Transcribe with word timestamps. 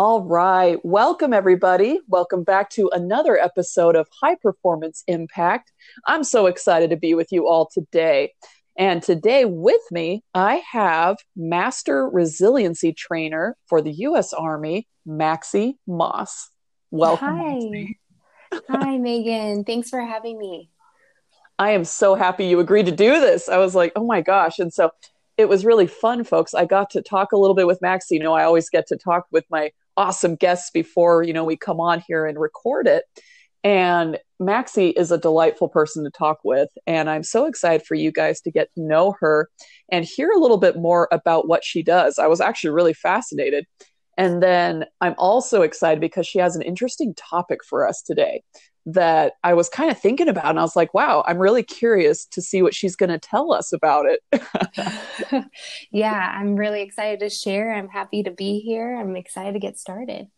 All 0.00 0.22
right. 0.22 0.78
Welcome, 0.84 1.32
everybody. 1.32 1.98
Welcome 2.06 2.44
back 2.44 2.70
to 2.70 2.88
another 2.92 3.36
episode 3.36 3.96
of 3.96 4.06
High 4.22 4.36
Performance 4.36 5.02
Impact. 5.08 5.72
I'm 6.06 6.22
so 6.22 6.46
excited 6.46 6.90
to 6.90 6.96
be 6.96 7.14
with 7.14 7.32
you 7.32 7.48
all 7.48 7.66
today. 7.66 8.32
And 8.78 9.02
today 9.02 9.44
with 9.44 9.80
me, 9.90 10.22
I 10.34 10.62
have 10.70 11.16
Master 11.34 12.08
Resiliency 12.08 12.92
Trainer 12.92 13.56
for 13.66 13.82
the 13.82 13.90
U.S. 13.90 14.32
Army, 14.32 14.86
Maxie 15.04 15.78
Moss. 15.88 16.48
Welcome. 16.92 17.26
Hi. 17.26 17.96
Hi, 18.70 18.98
Megan. 18.98 19.64
Thanks 19.64 19.90
for 19.90 20.00
having 20.00 20.38
me. 20.38 20.70
I 21.58 21.70
am 21.70 21.84
so 21.84 22.14
happy 22.14 22.46
you 22.46 22.60
agreed 22.60 22.86
to 22.86 22.92
do 22.92 23.18
this. 23.18 23.48
I 23.48 23.58
was 23.58 23.74
like, 23.74 23.90
oh 23.96 24.06
my 24.06 24.20
gosh. 24.20 24.60
And 24.60 24.72
so 24.72 24.92
it 25.36 25.48
was 25.48 25.64
really 25.64 25.88
fun, 25.88 26.22
folks. 26.22 26.54
I 26.54 26.66
got 26.66 26.90
to 26.90 27.02
talk 27.02 27.32
a 27.32 27.36
little 27.36 27.56
bit 27.56 27.66
with 27.66 27.82
Maxie. 27.82 28.14
You 28.14 28.22
know, 28.22 28.34
I 28.34 28.44
always 28.44 28.70
get 28.70 28.86
to 28.88 28.96
talk 28.96 29.26
with 29.32 29.44
my 29.50 29.72
awesome 29.98 30.36
guests 30.36 30.70
before, 30.70 31.22
you 31.22 31.32
know, 31.32 31.44
we 31.44 31.56
come 31.56 31.80
on 31.80 32.02
here 32.06 32.24
and 32.24 32.38
record 32.38 32.86
it. 32.86 33.04
And 33.64 34.18
Maxie 34.38 34.90
is 34.90 35.10
a 35.10 35.18
delightful 35.18 35.68
person 35.68 36.04
to 36.04 36.10
talk 36.10 36.38
with. 36.44 36.68
And 36.86 37.10
I'm 37.10 37.24
so 37.24 37.46
excited 37.46 37.84
for 37.84 37.96
you 37.96 38.12
guys 38.12 38.40
to 38.42 38.52
get 38.52 38.72
to 38.74 38.80
know 38.80 39.16
her 39.20 39.50
and 39.90 40.04
hear 40.04 40.30
a 40.30 40.38
little 40.38 40.56
bit 40.56 40.76
more 40.76 41.08
about 41.10 41.48
what 41.48 41.64
she 41.64 41.82
does. 41.82 42.18
I 42.18 42.28
was 42.28 42.40
actually 42.40 42.70
really 42.70 42.94
fascinated. 42.94 43.66
And 44.16 44.40
then 44.40 44.84
I'm 45.00 45.14
also 45.18 45.62
excited 45.62 46.00
because 46.00 46.26
she 46.26 46.38
has 46.38 46.54
an 46.54 46.62
interesting 46.62 47.14
topic 47.14 47.64
for 47.64 47.86
us 47.86 48.00
today 48.00 48.42
that 48.94 49.34
I 49.44 49.52
was 49.52 49.68
kind 49.68 49.90
of 49.90 49.98
thinking 49.98 50.28
about. 50.28 50.46
And 50.46 50.58
I 50.58 50.62
was 50.62 50.74
like, 50.74 50.94
wow, 50.94 51.22
I'm 51.26 51.38
really 51.38 51.62
curious 51.62 52.24
to 52.26 52.40
see 52.40 52.62
what 52.62 52.74
she's 52.74 52.96
going 52.96 53.10
to 53.10 53.18
tell 53.18 53.52
us 53.52 53.72
about 53.72 54.06
it. 54.06 55.44
yeah, 55.90 56.34
I'm 56.34 56.56
really 56.56 56.80
excited 56.80 57.20
to 57.20 57.28
share. 57.28 57.74
I'm 57.74 57.88
happy 57.88 58.22
to 58.22 58.30
be 58.30 58.60
here. 58.60 58.96
I'm 58.96 59.14
excited 59.14 59.52
to 59.52 59.58
get 59.58 59.78
started. 59.78 60.28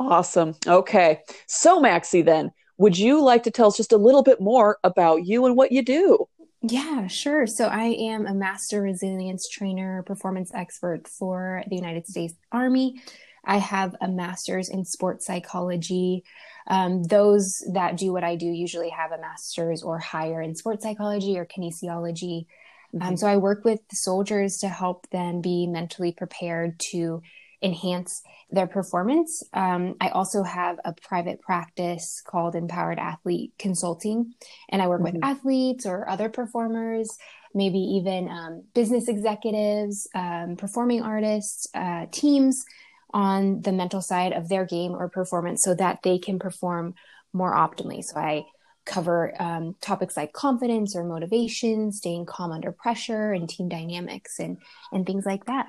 Awesome. 0.00 0.56
Okay. 0.66 1.20
So, 1.46 1.78
Maxie, 1.78 2.22
then, 2.22 2.50
would 2.76 2.98
you 2.98 3.22
like 3.22 3.44
to 3.44 3.52
tell 3.52 3.68
us 3.68 3.76
just 3.76 3.92
a 3.92 3.96
little 3.96 4.24
bit 4.24 4.40
more 4.40 4.78
about 4.82 5.24
you 5.24 5.46
and 5.46 5.56
what 5.56 5.70
you 5.70 5.82
do? 5.82 6.26
Yeah, 6.62 7.06
sure. 7.06 7.46
So 7.46 7.66
I 7.66 7.86
am 7.86 8.26
a 8.26 8.34
master 8.34 8.82
resilience 8.82 9.48
trainer, 9.48 10.02
performance 10.04 10.50
expert 10.54 11.06
for 11.06 11.62
the 11.68 11.76
United 11.76 12.08
States 12.08 12.34
Army. 12.50 13.00
I 13.44 13.58
have 13.58 13.94
a 14.00 14.08
master's 14.08 14.68
in 14.68 14.84
sports 14.84 15.26
psychology. 15.26 16.24
Um, 16.66 17.02
those 17.02 17.62
that 17.72 17.96
do 17.96 18.12
what 18.12 18.24
I 18.24 18.36
do 18.36 18.46
usually 18.46 18.90
have 18.90 19.12
a 19.12 19.20
master's 19.20 19.82
or 19.82 19.98
higher 19.98 20.40
in 20.40 20.54
sports 20.54 20.84
psychology 20.84 21.38
or 21.38 21.46
kinesiology. 21.46 22.46
Um, 22.94 23.00
mm-hmm. 23.00 23.08
Um, 23.08 23.16
so 23.16 23.26
I 23.26 23.36
work 23.36 23.64
with 23.64 23.80
soldiers 23.92 24.58
to 24.58 24.68
help 24.68 25.08
them 25.10 25.40
be 25.40 25.66
mentally 25.66 26.12
prepared 26.12 26.78
to 26.90 27.22
enhance 27.62 28.22
their 28.50 28.66
performance. 28.66 29.42
Um, 29.52 29.94
I 30.00 30.08
also 30.08 30.42
have 30.42 30.78
a 30.84 30.92
private 30.92 31.40
practice 31.40 32.22
called 32.24 32.54
Empowered 32.54 32.98
Athlete 32.98 33.52
Consulting, 33.58 34.34
and 34.68 34.82
I 34.82 34.88
work 34.88 35.02
mm-hmm. 35.02 35.16
with 35.16 35.24
athletes 35.24 35.86
or 35.86 36.08
other 36.08 36.28
performers, 36.28 37.16
maybe 37.54 37.78
even 37.78 38.28
um, 38.28 38.64
business 38.74 39.08
executives, 39.08 40.08
um, 40.14 40.56
performing 40.56 41.02
artists, 41.02 41.66
uh, 41.74 42.06
teams 42.10 42.64
on 43.12 43.62
the 43.62 43.72
mental 43.72 44.00
side 44.00 44.32
of 44.32 44.48
their 44.48 44.64
game 44.64 44.92
or 44.92 45.08
performance 45.08 45.62
so 45.64 45.74
that 45.74 46.00
they 46.02 46.18
can 46.18 46.38
perform 46.38 46.94
more 47.32 47.54
optimally. 47.54 48.02
So 48.02 48.18
I 48.18 48.44
cover 48.84 49.32
um, 49.40 49.76
topics 49.80 50.16
like 50.16 50.32
confidence 50.32 50.96
or 50.96 51.04
motivation, 51.04 51.92
staying 51.92 52.26
calm 52.26 52.52
under 52.52 52.72
pressure, 52.72 53.32
and 53.32 53.48
team 53.48 53.68
dynamics, 53.68 54.38
and 54.38 54.58
and 54.92 55.06
things 55.06 55.24
like 55.24 55.46
that. 55.46 55.66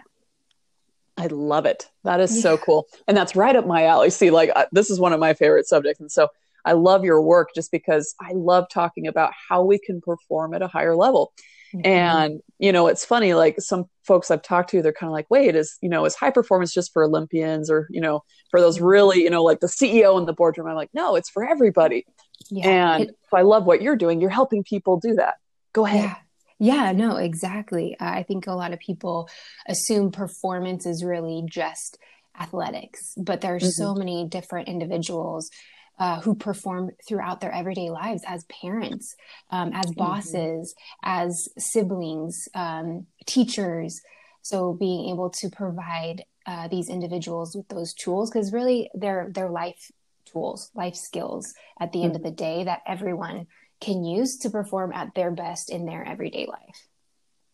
I 1.16 1.28
love 1.28 1.66
it. 1.66 1.90
That 2.04 2.20
is 2.20 2.36
yeah. 2.36 2.42
so 2.42 2.58
cool, 2.58 2.88
and 3.08 3.16
that's 3.16 3.36
right 3.36 3.56
up 3.56 3.68
my 3.68 3.86
alley. 3.86 4.10
See, 4.10 4.32
like 4.32 4.52
this 4.72 4.90
is 4.90 5.00
one 5.00 5.14
of 5.14 5.20
my 5.20 5.34
favorite 5.34 5.68
subjects, 5.68 6.00
and 6.00 6.12
so 6.12 6.30
I 6.66 6.74
love 6.74 7.04
your 7.04 7.22
work 7.22 7.50
just 7.56 7.72
because 7.72 8.16
I 8.22 8.32
love 8.34 8.66
talking 8.72 9.08
about 9.08 9.34
how 9.50 9.64
we 9.64 9.80
can 9.80 10.02
perform 10.02 10.54
at 10.54 10.62
a 10.62 10.68
higher 10.68 10.96
level. 10.96 11.34
Mm-hmm. 11.74 11.88
And, 11.88 12.42
you 12.60 12.72
know, 12.72 12.88
it's 12.88 13.04
funny, 13.04 13.34
like 13.34 13.60
some 13.60 13.86
folks 14.04 14.30
I've 14.30 14.44
talked 14.44 14.70
to, 14.72 14.82
they're 14.82 14.94
kind 14.94 15.10
of 15.10 15.14
like, 15.14 15.26
wait, 15.30 15.56
is, 15.56 15.78
you 15.82 15.90
know, 15.90 16.06
is 16.06 16.16
high 16.16 16.30
performance 16.30 16.74
just 16.74 16.94
for 16.94 17.04
Olympians 17.04 17.70
or, 17.70 17.88
you 17.90 18.00
know, 18.00 18.24
for 18.52 18.62
those 18.62 18.80
really, 18.80 19.24
you 19.24 19.30
know, 19.30 19.44
like 19.44 19.60
the 19.60 19.68
CEO 19.68 20.20
in 20.20 20.26
the 20.26 20.34
boardroom? 20.34 20.68
I'm 20.68 20.76
like, 20.76 20.92
no, 20.94 21.16
it's 21.16 21.30
for 21.30 21.44
everybody. 21.44 22.06
Yeah. 22.50 22.96
And 22.96 23.04
it, 23.10 23.16
I 23.34 23.42
love 23.42 23.66
what 23.66 23.82
you're 23.82 23.96
doing. 23.96 24.22
You're 24.22 24.30
helping 24.30 24.64
people 24.64 25.00
do 25.00 25.16
that. 25.16 25.36
Go 25.74 25.86
ahead. 25.86 26.04
Yeah. 26.06 26.16
Yeah, 26.60 26.94
no, 26.94 27.18
exactly. 27.18 27.98
Uh, 28.00 28.06
I 28.06 28.24
think 28.24 28.48
a 28.48 28.54
lot 28.54 28.72
of 28.72 28.80
people 28.80 29.28
assume 29.68 30.12
performance 30.12 30.86
is 30.86 31.04
really 31.04 31.44
just 31.46 31.98
athletics, 32.40 33.14
but 33.18 33.42
there 33.42 33.56
are 33.56 33.60
mm-hmm. 33.60 33.68
so 33.68 33.96
many 33.96 34.28
different 34.30 34.70
individuals 34.70 35.50
uh, 36.04 36.20
who 36.20 36.36
perform 36.36 36.92
throughout 37.08 37.40
their 37.40 37.54
everyday 37.54 37.90
lives 37.90 38.24
as 38.28 38.44
parents, 38.62 39.16
um, 39.52 39.72
as 39.72 39.86
mm-hmm. 39.86 40.00
bosses, 40.04 40.76
mm-hmm. 40.76 41.10
as 41.10 41.48
siblings, 41.58 42.50
um, 42.54 43.08
teachers. 43.26 44.02
So 44.42 44.74
being 44.74 45.12
able 45.12 45.30
to 45.30 45.50
provide 45.50 46.26
uh, 46.46 46.68
these 46.68 46.90
individuals 46.90 47.56
with 47.56 47.70
those 47.70 47.94
tools, 47.94 48.30
because 48.30 48.52
really 48.52 48.90
they're 48.94 49.30
they're 49.34 49.50
life 49.50 49.92
tools, 50.26 50.72
life 50.76 50.96
skills 50.96 51.54
at 51.80 51.94
the 51.94 52.00
mm-hmm. 52.00 52.08
end 52.08 52.16
of 52.18 52.22
mm-hmm. 52.24 52.32
the 52.32 52.36
day 52.36 52.64
that 52.66 52.82
everyone 52.86 53.48
can 53.80 54.04
use 54.04 54.40
to 54.40 54.50
perform 54.50 54.92
at 54.92 55.16
their 55.16 55.32
best 55.32 55.70
in 55.70 55.86
their 55.86 56.04
everyday 56.04 56.48
life. 56.48 56.80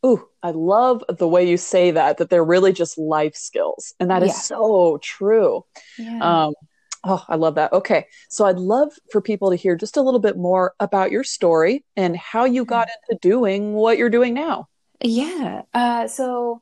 Ooh, 0.04 0.28
I 0.42 0.52
love 0.52 1.04
the 1.08 1.28
way 1.28 1.48
you 1.48 1.58
say 1.58 1.92
that, 1.92 2.18
that 2.18 2.32
they're 2.32 2.44
really 2.44 2.74
just 2.74 2.98
life 2.98 3.36
skills. 3.36 3.94
And 4.00 4.10
that 4.10 4.24
yeah. 4.24 4.30
is 4.30 4.44
so 4.44 4.98
true. 5.04 5.66
Yeah. 6.00 6.46
Um, 6.48 6.54
Oh, 7.04 7.24
I 7.30 7.36
love 7.36 7.56
that. 7.56 7.72
Okay. 7.72 8.08
So 8.30 8.46
I'd 8.46 8.58
love 8.58 8.92
for 9.12 9.22
people 9.22 9.50
to 9.52 9.56
hear 9.56 9.76
just 9.76 9.98
a 9.98 10.02
little 10.02 10.20
bit 10.20 10.38
more 10.38 10.74
about 10.80 11.12
your 11.12 11.24
story 11.24 11.86
and 11.96 12.18
how 12.18 12.46
you 12.46 12.66
got 12.66 12.88
mm-hmm. 12.88 13.12
into 13.12 13.22
doing 13.22 13.74
what 13.74 13.98
you're 13.98 14.10
doing 14.10 14.34
now. 14.34 14.68
Yeah. 15.02 15.62
Uh, 15.74 16.08
so, 16.08 16.62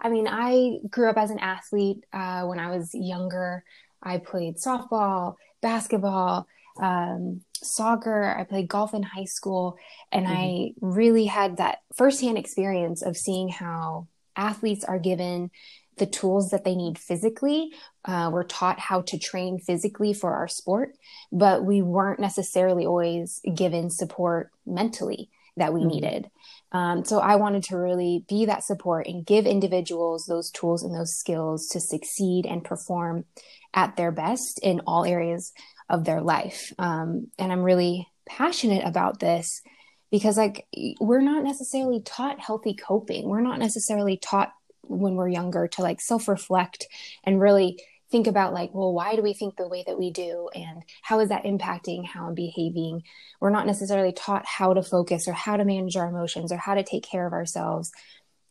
I 0.00 0.08
mean, 0.08 0.26
I 0.28 0.78
grew 0.90 1.08
up 1.08 1.16
as 1.16 1.30
an 1.30 1.38
athlete 1.38 2.04
uh, 2.12 2.44
when 2.44 2.58
I 2.58 2.76
was 2.76 2.90
younger. 2.94 3.62
I 4.02 4.18
played 4.18 4.56
softball, 4.56 5.36
basketball, 5.62 6.46
um, 6.80 7.42
soccer. 7.54 8.36
I 8.36 8.44
played 8.44 8.68
golf 8.68 8.92
in 8.92 9.02
high 9.02 9.24
school. 9.24 9.78
And 10.10 10.26
mm-hmm. 10.26 10.36
I 10.36 10.70
really 10.80 11.26
had 11.26 11.58
that 11.58 11.78
firsthand 11.94 12.38
experience 12.38 13.02
of 13.02 13.16
seeing 13.16 13.48
how 13.48 14.08
athletes 14.34 14.84
are 14.84 14.98
given 14.98 15.50
the 15.96 16.06
tools 16.06 16.50
that 16.50 16.64
they 16.64 16.74
need 16.74 16.98
physically. 16.98 17.72
Uh, 18.04 18.30
we're 18.32 18.44
taught 18.44 18.78
how 18.78 19.02
to 19.02 19.18
train 19.18 19.58
physically 19.58 20.12
for 20.12 20.34
our 20.34 20.48
sport, 20.48 20.90
but 21.32 21.64
we 21.64 21.82
weren't 21.82 22.20
necessarily 22.20 22.86
always 22.86 23.40
given 23.54 23.90
support 23.90 24.50
mentally 24.66 25.30
that 25.56 25.72
we 25.72 25.80
mm-hmm. 25.80 25.88
needed. 25.88 26.30
Um, 26.72 27.04
so 27.04 27.18
I 27.18 27.36
wanted 27.36 27.64
to 27.64 27.76
really 27.76 28.24
be 28.28 28.46
that 28.46 28.64
support 28.64 29.06
and 29.06 29.24
give 29.24 29.46
individuals 29.46 30.26
those 30.26 30.50
tools 30.50 30.82
and 30.82 30.94
those 30.94 31.14
skills 31.14 31.68
to 31.68 31.80
succeed 31.80 32.44
and 32.44 32.64
perform 32.64 33.24
at 33.72 33.96
their 33.96 34.12
best 34.12 34.58
in 34.62 34.80
all 34.86 35.04
areas 35.04 35.52
of 35.88 36.04
their 36.04 36.20
life. 36.20 36.72
Um, 36.78 37.28
and 37.38 37.52
I'm 37.52 37.62
really 37.62 38.08
passionate 38.26 38.84
about 38.84 39.20
this 39.20 39.62
because 40.10 40.36
like 40.36 40.66
we're 41.00 41.20
not 41.20 41.44
necessarily 41.44 42.00
taught 42.00 42.40
healthy 42.40 42.74
coping. 42.74 43.28
We're 43.28 43.40
not 43.40 43.58
necessarily 43.58 44.16
taught 44.16 44.52
when 44.88 45.14
we're 45.14 45.28
younger 45.28 45.68
to 45.68 45.82
like 45.82 46.00
self 46.00 46.28
reflect 46.28 46.86
and 47.24 47.40
really 47.40 47.78
think 48.10 48.26
about 48.26 48.52
like 48.52 48.72
well 48.72 48.92
why 48.92 49.16
do 49.16 49.22
we 49.22 49.34
think 49.34 49.56
the 49.56 49.68
way 49.68 49.84
that 49.86 49.98
we 49.98 50.10
do? 50.10 50.48
And 50.54 50.82
how 51.02 51.20
is 51.20 51.28
that 51.30 51.44
impacting 51.44 52.06
how 52.06 52.26
i'm 52.26 52.34
behaving? 52.34 53.02
We're 53.40 53.50
not 53.50 53.66
necessarily 53.66 54.12
taught 54.12 54.46
how 54.46 54.74
to 54.74 54.82
focus 54.82 55.26
or 55.28 55.32
how 55.32 55.56
to 55.56 55.64
manage 55.64 55.96
our 55.96 56.08
emotions 56.08 56.52
or 56.52 56.56
how 56.56 56.74
to 56.74 56.84
take 56.84 57.04
care 57.04 57.26
of 57.26 57.32
ourselves. 57.32 57.90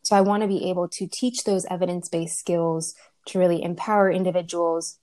So 0.04 0.16
i 0.16 0.22
want 0.22 0.42
to 0.42 0.48
be 0.48 0.70
able 0.70 0.88
to 0.90 1.08
teach 1.08 1.44
those 1.44 1.66
evidence-based 1.66 2.38
skills 2.38 2.96
to 3.28 3.40
really 3.40 3.64
empower 3.64 4.12
individuals 4.12 5.00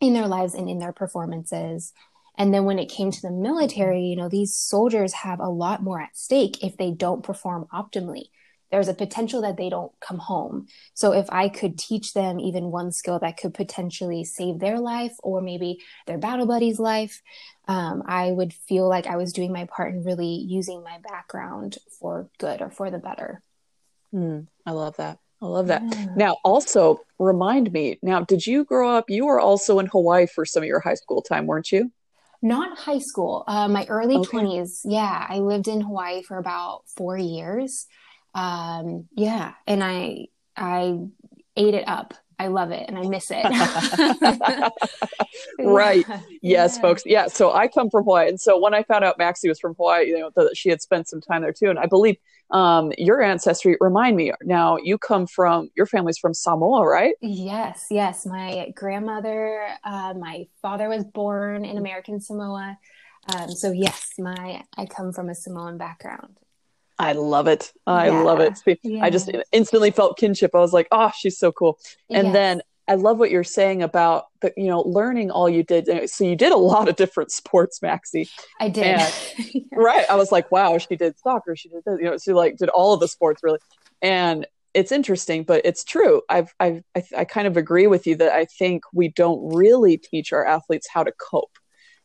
in 0.00 0.14
their 0.14 0.28
lives 0.28 0.54
and 0.54 0.68
in 0.68 0.78
their 0.78 0.92
performances. 0.92 1.92
And 2.38 2.54
then 2.54 2.64
when 2.64 2.78
it 2.78 2.88
came 2.88 3.10
to 3.10 3.20
the 3.20 3.30
military 3.30 4.04
you 4.04 4.16
know 4.16 4.28
these 4.28 4.56
soldiers 4.56 5.12
have 5.12 5.40
a 5.40 5.48
lot 5.48 5.82
more 5.82 6.00
at 6.00 6.16
stake 6.16 6.62
if 6.64 6.76
they 6.76 6.90
don't 6.92 7.24
perform 7.24 7.66
optimally 7.72 8.30
there's 8.70 8.88
a 8.88 8.94
potential 8.94 9.42
that 9.42 9.56
they 9.56 9.68
don't 9.68 9.92
come 10.00 10.18
home. 10.18 10.66
So 10.94 11.12
if 11.12 11.26
I 11.30 11.48
could 11.48 11.78
teach 11.78 12.14
them 12.14 12.38
even 12.38 12.70
one 12.70 12.92
skill 12.92 13.18
that 13.18 13.36
could 13.36 13.54
potentially 13.54 14.24
save 14.24 14.58
their 14.58 14.78
life 14.78 15.12
or 15.22 15.40
maybe 15.40 15.80
their 16.06 16.18
battle 16.18 16.46
buddy's 16.46 16.78
life, 16.78 17.20
um, 17.68 18.02
I 18.06 18.30
would 18.30 18.52
feel 18.52 18.88
like 18.88 19.06
I 19.06 19.16
was 19.16 19.32
doing 19.32 19.52
my 19.52 19.66
part 19.66 19.94
in 19.94 20.04
really 20.04 20.34
using 20.34 20.82
my 20.82 20.98
background 21.08 21.78
for 21.98 22.28
good 22.38 22.62
or 22.62 22.70
for 22.70 22.90
the 22.90 22.98
better. 22.98 23.42
Mm, 24.14 24.46
I 24.66 24.72
love 24.72 24.96
that. 24.96 25.18
I 25.42 25.46
love 25.46 25.68
that. 25.68 25.82
Yeah. 25.82 26.06
Now, 26.16 26.36
also 26.44 27.00
remind 27.18 27.72
me. 27.72 27.98
Now, 28.02 28.20
did 28.20 28.46
you 28.46 28.64
grow 28.64 28.90
up? 28.90 29.08
You 29.08 29.26
were 29.26 29.40
also 29.40 29.78
in 29.78 29.86
Hawaii 29.86 30.26
for 30.26 30.44
some 30.44 30.62
of 30.62 30.66
your 30.66 30.80
high 30.80 30.94
school 30.94 31.22
time, 31.22 31.46
weren't 31.46 31.72
you? 31.72 31.90
Not 32.42 32.78
high 32.78 32.98
school. 32.98 33.44
Uh, 33.46 33.68
my 33.68 33.86
early 33.86 34.22
twenties. 34.24 34.80
Yeah, 34.84 35.26
I 35.28 35.38
lived 35.38 35.68
in 35.68 35.82
Hawaii 35.82 36.22
for 36.22 36.38
about 36.38 36.82
four 36.96 37.16
years 37.16 37.86
um, 38.34 39.08
yeah, 39.12 39.54
and 39.66 39.82
I 39.82 40.26
I 40.56 40.98
ate 41.56 41.74
it 41.74 41.88
up. 41.88 42.14
I 42.40 42.46
love 42.46 42.70
it 42.70 42.86
and 42.88 42.96
I 42.96 43.02
miss 43.02 43.30
it. 43.30 43.44
right. 45.58 46.06
Yes, 46.42 46.76
yeah. 46.76 46.80
folks. 46.80 47.02
Yeah. 47.04 47.26
So 47.26 47.52
I 47.52 47.68
come 47.68 47.90
from 47.90 48.04
Hawaii. 48.04 48.30
And 48.30 48.40
so 48.40 48.58
when 48.58 48.72
I 48.72 48.82
found 48.82 49.04
out 49.04 49.18
Maxie 49.18 49.46
was 49.46 49.60
from 49.60 49.74
Hawaii, 49.74 50.06
you 50.06 50.18
know, 50.18 50.30
that 50.34 50.56
she 50.56 50.70
had 50.70 50.80
spent 50.80 51.06
some 51.06 51.20
time 51.20 51.42
there 51.42 51.52
too. 51.52 51.68
And 51.68 51.78
I 51.78 51.84
believe 51.84 52.16
um, 52.50 52.92
your 52.96 53.20
ancestry, 53.20 53.76
remind 53.78 54.16
me 54.16 54.32
now, 54.42 54.78
you 54.82 54.96
come 54.96 55.26
from, 55.26 55.68
your 55.76 55.84
family's 55.84 56.16
from 56.16 56.32
Samoa, 56.32 56.86
right? 56.86 57.14
Yes. 57.20 57.88
Yes. 57.90 58.24
My 58.24 58.72
grandmother, 58.74 59.68
uh, 59.84 60.14
my 60.18 60.46
father 60.62 60.88
was 60.88 61.04
born 61.04 61.66
in 61.66 61.76
American 61.76 62.22
Samoa. 62.22 62.78
Um, 63.34 63.50
so 63.50 63.70
yes, 63.70 64.12
my 64.18 64.64
I 64.78 64.86
come 64.86 65.12
from 65.12 65.28
a 65.28 65.34
Samoan 65.34 65.76
background. 65.76 66.38
I 67.00 67.12
love 67.12 67.46
it. 67.46 67.72
I 67.86 68.08
yeah. 68.08 68.20
love 68.20 68.40
it. 68.40 68.60
Yeah. 68.82 69.02
I 69.02 69.08
just 69.08 69.30
instantly 69.52 69.90
felt 69.90 70.18
kinship. 70.18 70.50
I 70.54 70.58
was 70.58 70.74
like, 70.74 70.86
oh, 70.92 71.10
she's 71.18 71.38
so 71.38 71.50
cool. 71.50 71.78
And 72.10 72.26
yes. 72.26 72.32
then 72.34 72.62
I 72.86 72.96
love 72.96 73.18
what 73.18 73.30
you're 73.30 73.42
saying 73.42 73.82
about 73.82 74.26
the, 74.42 74.52
you 74.54 74.66
know, 74.66 74.82
learning 74.82 75.30
all 75.30 75.48
you 75.48 75.62
did. 75.62 76.10
So 76.10 76.24
you 76.24 76.36
did 76.36 76.52
a 76.52 76.58
lot 76.58 76.90
of 76.90 76.96
different 76.96 77.30
sports, 77.40 77.80
Maxie. 77.80 78.28
I 78.60 78.68
did. 78.68 78.84
And, 78.84 79.14
yeah. 79.38 79.62
Right. 79.72 80.04
I 80.10 80.16
was 80.16 80.30
like, 80.30 80.52
wow, 80.52 80.76
she 80.76 80.94
did 80.94 81.18
soccer. 81.18 81.56
She 81.56 81.70
did 81.70 81.82
this, 81.86 81.98
you 82.00 82.04
know, 82.04 82.18
she 82.18 82.34
like 82.34 82.58
did 82.58 82.68
all 82.68 82.92
of 82.92 83.00
the 83.00 83.08
sports 83.08 83.42
really. 83.42 83.60
And 84.02 84.46
it's 84.74 84.92
interesting, 84.92 85.44
but 85.44 85.62
it's 85.64 85.84
true. 85.84 86.20
I've, 86.28 86.54
I've, 86.60 86.82
I, 86.94 87.02
I 87.16 87.24
kind 87.24 87.46
of 87.46 87.56
agree 87.56 87.86
with 87.86 88.06
you 88.06 88.14
that 88.16 88.32
I 88.32 88.44
think 88.44 88.82
we 88.92 89.08
don't 89.08 89.54
really 89.54 89.96
teach 89.96 90.34
our 90.34 90.44
athletes 90.44 90.86
how 90.86 91.02
to 91.02 91.12
cope. 91.12 91.56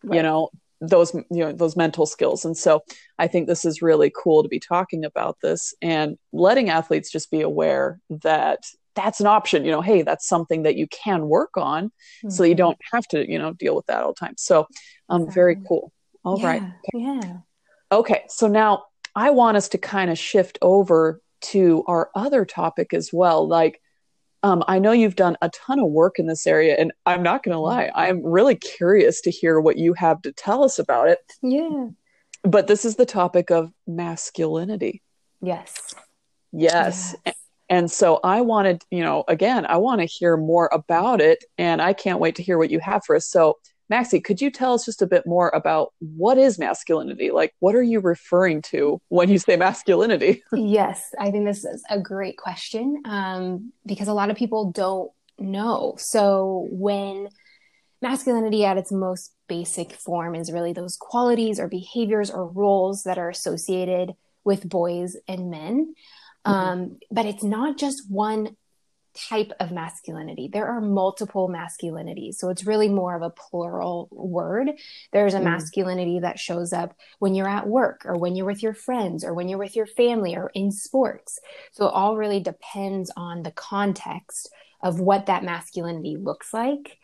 Right. 0.03 0.18
You 0.18 0.24
know, 0.24 0.51
those 0.81 1.13
you 1.13 1.25
know 1.31 1.51
those 1.51 1.75
mental 1.75 2.06
skills 2.06 2.44
and 2.44 2.57
so 2.57 2.83
i 3.18 3.27
think 3.27 3.48
this 3.48 3.63
is 3.66 3.81
really 3.81 4.12
cool 4.24 4.44
to 4.44 4.50
be 4.50 4.60
talking 4.60 5.06
about 5.06 5.38
this 5.42 5.74
and 5.81 6.18
letting 6.33 6.69
athletes 6.69 7.12
just 7.12 7.31
be 7.31 7.42
aware 7.42 8.00
that 8.10 8.60
that's 8.94 9.19
an 9.19 9.27
option 9.27 9.63
you 9.63 9.72
know 9.72 9.81
hey 9.81 10.01
that's 10.01 10.27
something 10.27 10.63
that 10.63 10.75
you 10.75 10.88
can 10.88 11.27
work 11.27 11.51
on 11.56 11.86
mm-hmm. 11.86 12.30
so 12.30 12.44
you 12.44 12.56
don't 12.56 12.77
have 12.92 13.07
to 13.07 13.30
you 13.30 13.39
know 13.39 13.54
deal 13.54 13.75
with 13.75 13.86
that 13.86 14.04
all 14.04 14.13
the 14.13 14.25
time 14.25 14.36
so 14.38 14.68
um 15.10 15.22
exactly. 15.22 15.33
very 15.33 15.56
cool 15.68 15.92
All 16.24 16.39
yeah, 16.39 16.48
right. 16.48 16.62
okay. 16.63 16.74
yeah 16.94 17.38
okay 17.92 18.24
so 18.28 18.48
now 18.48 18.86
i 19.16 19.30
want 19.30 19.57
us 19.57 19.69
to 19.69 19.78
kind 19.78 20.12
of 20.12 20.18
shift 20.18 20.57
over 20.62 21.21
to 21.42 21.83
our 21.88 22.10
other 22.16 22.44
topic 22.44 22.94
as 22.94 23.12
well 23.13 23.48
like 23.48 23.80
um, 24.45 24.63
I 24.68 24.77
know 24.77 24.92
you've 24.92 25.15
done 25.15 25.38
a 25.42 25.50
ton 25.50 25.80
of 25.80 25.89
work 25.89 26.19
in 26.19 26.27
this 26.27 26.45
area, 26.45 26.75
and 26.77 26.94
I'm 27.07 27.24
not 27.24 27.42
going 27.42 27.53
to 27.53 27.57
mm-hmm. 27.57 27.92
lie, 27.92 27.92
I'm 27.95 28.24
really 28.24 28.53
curious 28.53 29.19
to 29.21 29.31
hear 29.31 29.59
what 29.59 29.75
you 29.75 29.95
have 29.95 30.21
to 30.21 30.31
tell 30.31 30.63
us 30.63 30.77
about 30.77 31.07
it. 31.09 31.18
Yeah. 31.42 31.88
But 32.44 32.68
this 32.68 32.86
is 32.86 32.95
the 32.95 33.07
topic 33.07 33.50
of 33.50 33.71
masculinity. 33.88 35.01
Yes. 35.42 35.95
Yes. 36.51 37.15
yes. 37.25 37.36
And 37.69 37.89
so 37.89 38.19
I 38.24 38.42
wanted, 38.42 38.83
you 38.92 39.01
know, 39.01 39.24
again, 39.27 39.65
I 39.65 39.77
want 39.77 40.01
to 40.01 40.06
hear 40.06 40.38
more 40.38 40.69
about 40.71 41.21
it, 41.21 41.44
and 41.57 41.81
I 41.81 41.94
can't 41.94 42.19
wait 42.19 42.36
to 42.36 42.44
hear 42.44 42.59
what 42.59 42.69
you 42.69 42.80
have 42.81 43.03
for 43.03 43.15
us. 43.15 43.25
So, 43.27 43.57
Maxie, 43.89 44.19
could 44.19 44.41
you 44.41 44.49
tell 44.49 44.73
us 44.73 44.85
just 44.85 45.01
a 45.01 45.07
bit 45.07 45.27
more 45.27 45.49
about 45.49 45.93
what 45.99 46.37
is 46.37 46.57
masculinity? 46.57 47.31
Like, 47.31 47.53
what 47.59 47.75
are 47.75 47.83
you 47.83 47.99
referring 47.99 48.61
to 48.63 48.99
when 49.09 49.29
you 49.29 49.37
say 49.37 49.55
masculinity? 49.57 50.43
yes, 50.53 51.13
I 51.19 51.31
think 51.31 51.45
this 51.45 51.63
is 51.63 51.83
a 51.89 51.99
great 51.99 52.37
question 52.37 53.01
um, 53.05 53.71
because 53.85 54.07
a 54.07 54.13
lot 54.13 54.29
of 54.29 54.37
people 54.37 54.71
don't 54.71 55.11
know. 55.37 55.95
So, 55.97 56.67
when 56.71 57.29
masculinity 58.01 58.65
at 58.65 58.77
its 58.77 58.91
most 58.91 59.33
basic 59.47 59.93
form 59.93 60.35
is 60.35 60.51
really 60.51 60.73
those 60.73 60.97
qualities 60.97 61.59
or 61.59 61.67
behaviors 61.67 62.29
or 62.29 62.47
roles 62.47 63.03
that 63.03 63.17
are 63.17 63.29
associated 63.29 64.13
with 64.43 64.67
boys 64.67 65.17
and 65.27 65.49
men. 65.49 65.95
Mm-hmm. 66.45 66.51
Um, 66.51 66.99
but 67.11 67.25
it's 67.25 67.43
not 67.43 67.77
just 67.77 68.03
one 68.09 68.55
type 69.15 69.51
of 69.59 69.71
masculinity. 69.71 70.50
There 70.51 70.67
are 70.67 70.81
multiple 70.81 71.50
masculinities. 71.50 72.35
So 72.35 72.50
it's 72.50 72.65
really 72.65 72.89
more 72.89 73.15
of 73.15 73.21
a 73.21 73.29
plural 73.29 74.07
word. 74.12 74.71
There's 75.12 75.33
a 75.33 75.39
mm. 75.39 75.44
masculinity 75.44 76.19
that 76.19 76.39
shows 76.39 76.73
up 76.73 76.95
when 77.19 77.33
you're 77.33 77.50
at 77.50 77.67
work 77.67 78.01
or 78.06 78.17
when 78.17 78.35
you're 78.35 78.45
with 78.45 78.62
your 78.62 78.73
friends 78.73 79.23
or 79.23 79.33
when 79.33 79.47
you're 79.47 79.59
with 79.59 79.75
your 79.75 79.88
family 79.88 80.35
or 80.35 80.51
in 80.53 80.71
sports. 80.71 81.39
So 81.71 81.85
it 81.88 81.94
all 81.94 82.17
really 82.17 82.39
depends 82.39 83.12
on 83.15 83.44
the 83.44 83.51
context 83.51 84.50
of 84.81 85.00
what 85.00 85.25
that 85.25 85.44
masculinity 85.44 86.18
looks 86.18 86.53
like. 86.53 86.97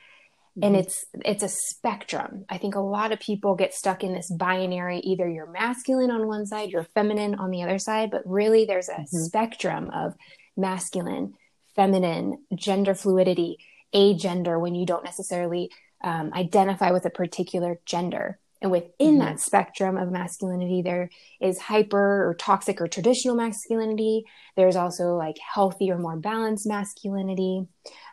Mm. 0.58 0.66
And 0.66 0.76
mm-hmm. 0.76 0.82
it's 0.82 1.06
it's 1.26 1.44
a 1.44 1.50
spectrum. 1.50 2.46
I 2.50 2.58
think 2.58 2.76
a 2.76 2.82
lot 2.82 3.12
of 3.12 3.20
people 3.20 3.56
get 3.56 3.74
stuck 3.74 4.04
in 4.04 4.14
this 4.14 4.30
binary 4.30 5.00
either 5.00 5.30
you're 5.30 5.50
masculine 5.50 6.12
on 6.12 6.28
one 6.28 6.46
side, 6.46 6.70
you're 6.70 6.84
feminine 6.84 7.36
on 7.36 7.52
the 7.52 7.64
other 7.64 7.80
side, 7.80 8.12
but 8.12 8.22
really 8.26 8.66
there's 8.66 8.90
a 8.90 8.94
mm-hmm. 8.94 9.18
spectrum 9.18 9.90
of 9.94 10.14
masculine 10.58 11.34
feminine, 11.76 12.44
gender 12.56 12.94
fluidity, 12.96 13.58
agender 13.94 14.60
when 14.60 14.76
you 14.76 14.86
don't 14.86 15.04
necessarily 15.04 15.70
um, 16.04 16.32
identify 16.34 16.92
with 16.92 17.06
a 17.06 17.10
particular 17.10 17.80
gender. 17.86 18.40
And 18.62 18.72
within 18.72 19.16
mm-hmm. 19.16 19.20
that 19.20 19.40
spectrum 19.40 19.98
of 19.98 20.12
masculinity, 20.12 20.82
there 20.82 21.10
is 21.40 21.58
hyper 21.58 22.28
or 22.28 22.36
toxic 22.36 22.80
or 22.80 22.88
traditional 22.88 23.36
masculinity. 23.36 24.26
There's 24.56 24.76
also 24.76 25.16
like 25.16 25.38
healthy 25.40 25.90
or 25.90 25.98
more 25.98 26.16
balanced 26.16 26.68
masculinity. 26.68 27.68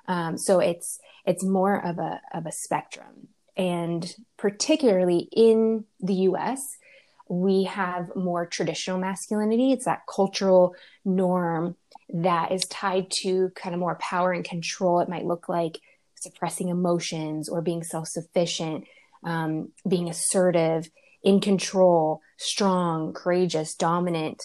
Um, 0.07 0.39
so 0.39 0.61
it's 0.61 0.99
it's 1.27 1.45
more 1.45 1.85
of 1.85 1.99
a 1.99 2.21
of 2.33 2.47
a 2.47 2.53
spectrum. 2.53 3.29
And 3.57 4.11
particularly 4.39 5.29
in 5.33 5.85
the 6.01 6.15
U.S., 6.15 6.79
we 7.29 7.65
have 7.65 8.15
more 8.17 8.47
traditional 8.47 8.99
masculinity. 8.99 9.73
It's 9.73 9.85
that 9.85 10.07
cultural 10.09 10.75
norm 11.05 11.77
that 12.11 12.53
is 12.53 12.65
tied 12.67 13.11
to 13.23 13.51
kind 13.55 13.75
of 13.75 13.81
more 13.81 13.99
power 14.01 14.33
and 14.33 14.45
control. 14.45 15.01
It 15.01 15.09
might 15.09 15.27
look 15.27 15.49
like 15.49 15.79
suppressing 16.15 16.69
emotions 16.69 17.49
or 17.49 17.63
being 17.63 17.83
self 17.83 18.09
sufficient, 18.09 18.85
um, 19.25 19.73
being 19.87 20.09
assertive, 20.09 20.89
in 21.23 21.41
control, 21.41 22.21
strong, 22.37 23.13
courageous, 23.13 23.75
dominant, 23.75 24.43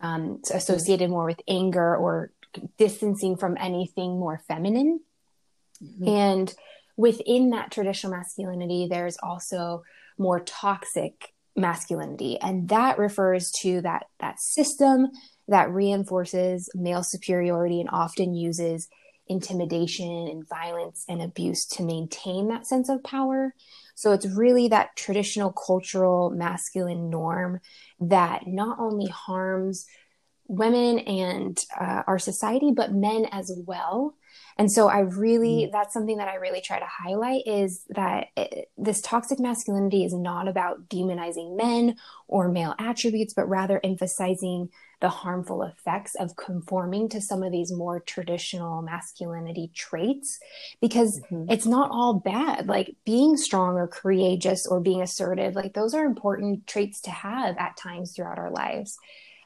um, 0.00 0.40
associated 0.52 1.10
more 1.10 1.26
with 1.26 1.40
anger 1.48 1.96
or 1.96 2.32
distancing 2.76 3.36
from 3.36 3.56
anything 3.58 4.18
more 4.18 4.40
feminine. 4.48 5.00
Mm-hmm. 5.82 6.08
And 6.08 6.54
within 6.96 7.50
that 7.50 7.70
traditional 7.70 8.12
masculinity, 8.12 8.88
there's 8.90 9.16
also 9.22 9.84
more 10.18 10.40
toxic 10.40 11.32
masculinity. 11.56 12.38
And 12.40 12.68
that 12.68 12.98
refers 12.98 13.50
to 13.62 13.80
that, 13.82 14.06
that 14.20 14.40
system 14.40 15.08
that 15.48 15.70
reinforces 15.70 16.68
male 16.74 17.02
superiority 17.02 17.80
and 17.80 17.90
often 17.90 18.34
uses 18.34 18.88
intimidation 19.28 20.28
and 20.28 20.48
violence 20.48 21.04
and 21.08 21.20
abuse 21.20 21.66
to 21.66 21.82
maintain 21.82 22.48
that 22.48 22.66
sense 22.66 22.88
of 22.88 23.02
power. 23.02 23.54
So 23.94 24.12
it's 24.12 24.26
really 24.26 24.68
that 24.68 24.96
traditional 24.96 25.52
cultural 25.52 26.30
masculine 26.30 27.10
norm 27.10 27.60
that 28.00 28.46
not 28.46 28.78
only 28.78 29.08
harms 29.08 29.86
women 30.48 30.98
and 31.00 31.62
uh, 31.78 32.02
our 32.06 32.18
society, 32.18 32.72
but 32.74 32.92
men 32.92 33.26
as 33.30 33.52
well. 33.66 34.14
And 34.56 34.72
so 34.72 34.88
I 34.88 35.00
really, 35.00 35.66
mm. 35.66 35.72
that's 35.72 35.94
something 35.94 36.16
that 36.18 36.28
I 36.28 36.34
really 36.34 36.60
try 36.60 36.80
to 36.80 36.86
highlight 36.86 37.42
is 37.46 37.84
that 37.90 38.28
it, 38.36 38.70
this 38.76 39.00
toxic 39.00 39.38
masculinity 39.38 40.04
is 40.04 40.12
not 40.12 40.48
about 40.48 40.88
demonizing 40.88 41.56
men 41.56 41.96
or 42.26 42.48
male 42.48 42.74
attributes, 42.78 43.34
but 43.34 43.48
rather 43.48 43.80
emphasizing 43.84 44.70
the 45.00 45.08
harmful 45.08 45.62
effects 45.62 46.16
of 46.16 46.34
conforming 46.34 47.08
to 47.08 47.20
some 47.20 47.44
of 47.44 47.52
these 47.52 47.72
more 47.72 48.00
traditional 48.00 48.82
masculinity 48.82 49.70
traits 49.74 50.40
because 50.80 51.20
mm-hmm. 51.20 51.48
it's 51.48 51.66
not 51.66 51.90
all 51.92 52.14
bad. 52.14 52.66
Like 52.66 52.96
being 53.06 53.36
strong 53.36 53.76
or 53.76 53.86
courageous 53.86 54.66
or 54.66 54.80
being 54.80 55.00
assertive, 55.00 55.54
like 55.54 55.74
those 55.74 55.94
are 55.94 56.04
important 56.04 56.66
traits 56.66 57.00
to 57.02 57.10
have 57.12 57.56
at 57.58 57.76
times 57.76 58.12
throughout 58.12 58.38
our 58.38 58.50
lives. 58.50 58.98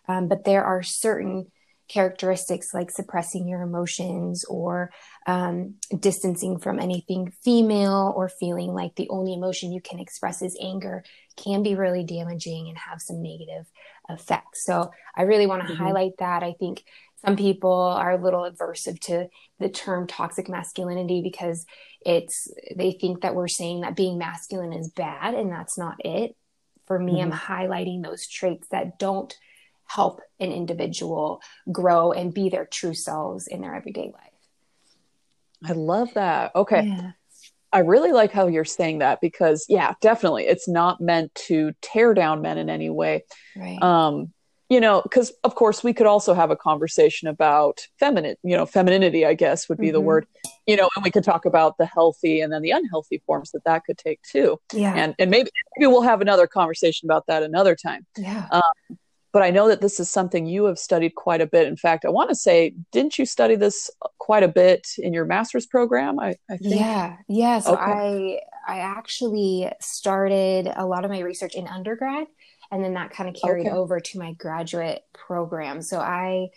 Um, 0.08 0.28
but 0.28 0.44
there 0.44 0.64
are 0.64 0.82
certain 0.82 1.46
characteristics 1.88 2.72
like 2.72 2.90
suppressing 2.90 3.46
your 3.46 3.60
emotions 3.60 4.44
or 4.44 4.90
um, 5.26 5.74
distancing 5.98 6.58
from 6.58 6.78
anything 6.78 7.32
female 7.42 8.14
or 8.16 8.28
feeling 8.28 8.72
like 8.72 8.94
the 8.94 9.08
only 9.10 9.34
emotion 9.34 9.72
you 9.72 9.80
can 9.80 9.98
express 9.98 10.40
is 10.40 10.58
anger 10.60 11.04
can 11.36 11.62
be 11.62 11.74
really 11.74 12.02
damaging 12.02 12.68
and 12.68 12.78
have 12.78 13.00
some 13.00 13.22
negative 13.22 13.66
effects. 14.08 14.64
So 14.64 14.90
I 15.14 15.22
really 15.22 15.46
want 15.46 15.66
to 15.66 15.72
mm-hmm. 15.72 15.82
highlight 15.82 16.12
that. 16.18 16.42
I 16.42 16.54
think 16.58 16.82
some 17.24 17.36
people 17.36 17.72
are 17.72 18.12
a 18.12 18.22
little 18.22 18.50
aversive 18.50 18.98
to 19.00 19.28
the 19.58 19.68
term 19.68 20.06
toxic 20.06 20.48
masculinity 20.48 21.20
because 21.22 21.66
it's 22.04 22.48
they 22.74 22.92
think 22.92 23.20
that 23.20 23.34
we're 23.34 23.48
saying 23.48 23.82
that 23.82 23.96
being 23.96 24.18
masculine 24.18 24.72
is 24.72 24.90
bad 24.90 25.34
and 25.34 25.52
that's 25.52 25.78
not 25.78 25.96
it. 26.04 26.36
For 26.86 26.98
me, 26.98 27.20
mm-hmm. 27.20 27.32
I'm 27.32 27.38
highlighting 27.38 28.02
those 28.02 28.26
traits 28.26 28.66
that 28.68 28.98
don't 28.98 29.32
help 29.94 30.20
an 30.40 30.52
individual 30.52 31.40
grow 31.70 32.12
and 32.12 32.32
be 32.32 32.48
their 32.48 32.66
true 32.66 32.94
selves 32.94 33.46
in 33.46 33.60
their 33.60 33.74
everyday 33.74 34.10
life. 34.12 34.32
I 35.64 35.72
love 35.72 36.14
that. 36.14 36.52
Okay. 36.56 36.86
Yeah. 36.86 37.12
I 37.72 37.80
really 37.80 38.12
like 38.12 38.32
how 38.32 38.48
you're 38.48 38.64
saying 38.64 38.98
that 38.98 39.20
because, 39.20 39.64
yeah, 39.68 39.94
definitely, 40.00 40.44
it's 40.44 40.68
not 40.68 41.00
meant 41.00 41.34
to 41.46 41.72
tear 41.80 42.12
down 42.14 42.42
men 42.42 42.58
in 42.58 42.68
any 42.68 42.90
way. 42.90 43.24
Right. 43.56 43.82
Um, 43.82 44.32
you 44.68 44.80
know, 44.80 45.02
because 45.02 45.32
of 45.44 45.54
course 45.54 45.84
we 45.84 45.92
could 45.92 46.06
also 46.06 46.32
have 46.32 46.50
a 46.50 46.56
conversation 46.56 47.28
about 47.28 47.86
feminine, 48.00 48.36
you 48.42 48.56
know, 48.56 48.64
femininity, 48.64 49.26
I 49.26 49.34
guess 49.34 49.68
would 49.68 49.78
be 49.78 49.88
mm-hmm. 49.88 49.92
the 49.92 50.00
word, 50.00 50.26
you 50.66 50.76
know, 50.76 50.88
and 50.96 51.04
we 51.04 51.10
could 51.10 51.24
talk 51.24 51.44
about 51.44 51.76
the 51.76 51.84
healthy 51.84 52.40
and 52.40 52.50
then 52.50 52.62
the 52.62 52.70
unhealthy 52.70 53.22
forms 53.26 53.50
that 53.52 53.64
that 53.64 53.84
could 53.84 53.98
take 53.98 54.20
too. 54.22 54.58
Yeah. 54.72 54.94
And, 54.94 55.14
and 55.18 55.30
maybe, 55.30 55.50
maybe 55.76 55.88
we'll 55.88 56.00
have 56.02 56.22
another 56.22 56.46
conversation 56.46 57.06
about 57.06 57.26
that 57.26 57.42
another 57.42 57.76
time. 57.76 58.06
Yeah. 58.16 58.48
Um, 58.50 58.98
but 59.32 59.42
I 59.42 59.50
know 59.50 59.68
that 59.68 59.80
this 59.80 59.98
is 59.98 60.10
something 60.10 60.46
you 60.46 60.64
have 60.66 60.78
studied 60.78 61.14
quite 61.14 61.40
a 61.40 61.46
bit. 61.46 61.66
In 61.66 61.76
fact, 61.76 62.04
I 62.04 62.10
want 62.10 62.28
to 62.28 62.36
say, 62.36 62.74
didn't 62.92 63.18
you 63.18 63.24
study 63.24 63.56
this 63.56 63.90
quite 64.18 64.42
a 64.42 64.48
bit 64.48 64.86
in 64.98 65.14
your 65.14 65.24
master's 65.24 65.66
program? 65.66 66.20
I, 66.20 66.36
I 66.50 66.58
think. 66.58 66.74
Yeah, 66.74 67.16
yeah. 67.28 67.58
So 67.60 67.72
okay. 67.72 68.40
I 68.66 68.74
I 68.74 68.78
actually 68.80 69.70
started 69.80 70.70
a 70.74 70.86
lot 70.86 71.04
of 71.04 71.10
my 71.10 71.20
research 71.20 71.54
in 71.54 71.66
undergrad, 71.66 72.26
and 72.70 72.84
then 72.84 72.94
that 72.94 73.10
kind 73.10 73.28
of 73.28 73.40
carried 73.40 73.66
okay. 73.66 73.76
over 73.76 74.00
to 74.00 74.18
my 74.18 74.34
graduate 74.34 75.02
program. 75.14 75.80
So 75.80 75.98
I 75.98 76.50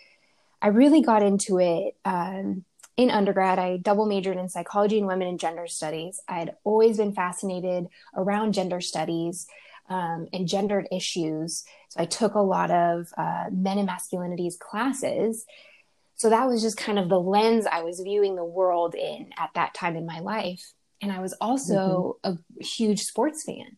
I 0.60 0.68
really 0.68 1.00
got 1.00 1.22
into 1.22 1.58
it. 1.58 1.96
Um, 2.04 2.64
in 2.98 3.10
undergrad, 3.10 3.58
I 3.58 3.76
double 3.76 4.06
majored 4.06 4.38
in 4.38 4.48
psychology 4.48 4.98
and 4.98 5.06
women 5.06 5.28
and 5.28 5.38
gender 5.38 5.66
studies. 5.66 6.20
I 6.28 6.38
had 6.38 6.56
always 6.64 6.96
been 6.96 7.12
fascinated 7.12 7.88
around 8.14 8.54
gender 8.54 8.80
studies 8.80 9.46
um, 9.88 10.28
and 10.32 10.48
gendered 10.48 10.88
issues. 10.92 11.64
So 11.90 12.00
I 12.00 12.06
took 12.06 12.34
a 12.34 12.40
lot 12.40 12.70
of 12.70 13.08
uh, 13.16 13.44
men 13.50 13.78
and 13.78 13.88
masculinities 13.88 14.58
classes. 14.58 15.44
So 16.14 16.30
that 16.30 16.46
was 16.46 16.62
just 16.62 16.76
kind 16.76 16.98
of 16.98 17.08
the 17.08 17.20
lens 17.20 17.66
I 17.66 17.82
was 17.82 18.00
viewing 18.00 18.36
the 18.36 18.44
world 18.44 18.94
in 18.94 19.30
at 19.38 19.50
that 19.54 19.74
time 19.74 19.96
in 19.96 20.06
my 20.06 20.20
life. 20.20 20.72
And 21.02 21.12
I 21.12 21.20
was 21.20 21.34
also 21.40 22.16
mm-hmm. 22.24 22.36
a 22.60 22.64
huge 22.64 23.02
sports 23.02 23.44
fan. 23.44 23.76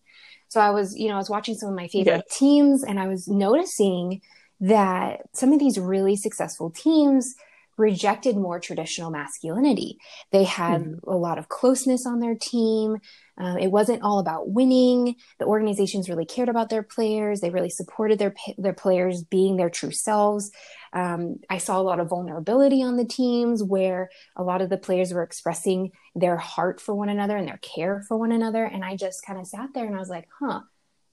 So 0.48 0.60
I 0.60 0.70
was, 0.70 0.96
you 0.96 1.08
know, 1.08 1.14
I 1.14 1.18
was 1.18 1.28
watching 1.28 1.54
some 1.54 1.68
of 1.68 1.74
my 1.74 1.88
favorite 1.88 2.24
yeah. 2.26 2.36
teams 2.36 2.82
and 2.82 2.98
I 2.98 3.08
was 3.08 3.28
noticing 3.28 4.22
that 4.60 5.20
some 5.34 5.52
of 5.52 5.58
these 5.58 5.78
really 5.78 6.16
successful 6.16 6.70
teams 6.70 7.34
rejected 7.78 8.36
more 8.36 8.58
traditional 8.58 9.10
masculinity. 9.10 9.98
They 10.32 10.44
had 10.44 10.82
mm-hmm. 10.82 11.08
a 11.08 11.16
lot 11.16 11.38
of 11.38 11.48
closeness 11.48 12.04
on 12.06 12.18
their 12.18 12.34
team. 12.34 12.98
Um, 13.38 13.56
it 13.58 13.70
wasn't 13.70 14.02
all 14.02 14.18
about 14.18 14.50
winning. 14.50 15.14
The 15.38 15.46
organizations 15.46 16.08
really 16.08 16.26
cared 16.26 16.48
about 16.48 16.70
their 16.70 16.82
players. 16.82 17.40
They 17.40 17.50
really 17.50 17.70
supported 17.70 18.18
their 18.18 18.34
their 18.58 18.72
players 18.72 19.22
being 19.22 19.56
their 19.56 19.70
true 19.70 19.92
selves. 19.92 20.50
Um, 20.92 21.36
I 21.48 21.58
saw 21.58 21.80
a 21.80 21.82
lot 21.82 22.00
of 22.00 22.08
vulnerability 22.08 22.82
on 22.82 22.96
the 22.96 23.04
teams 23.04 23.62
where 23.62 24.10
a 24.36 24.42
lot 24.42 24.60
of 24.60 24.70
the 24.70 24.78
players 24.78 25.12
were 25.12 25.22
expressing 25.22 25.92
their 26.14 26.36
heart 26.36 26.80
for 26.80 26.94
one 26.94 27.08
another 27.08 27.36
and 27.36 27.46
their 27.46 27.58
care 27.58 28.02
for 28.08 28.16
one 28.16 28.32
another. 28.32 28.64
And 28.64 28.84
I 28.84 28.96
just 28.96 29.24
kind 29.24 29.38
of 29.38 29.46
sat 29.46 29.70
there 29.72 29.86
and 29.86 29.94
I 29.94 30.00
was 30.00 30.08
like, 30.08 30.28
huh, 30.40 30.62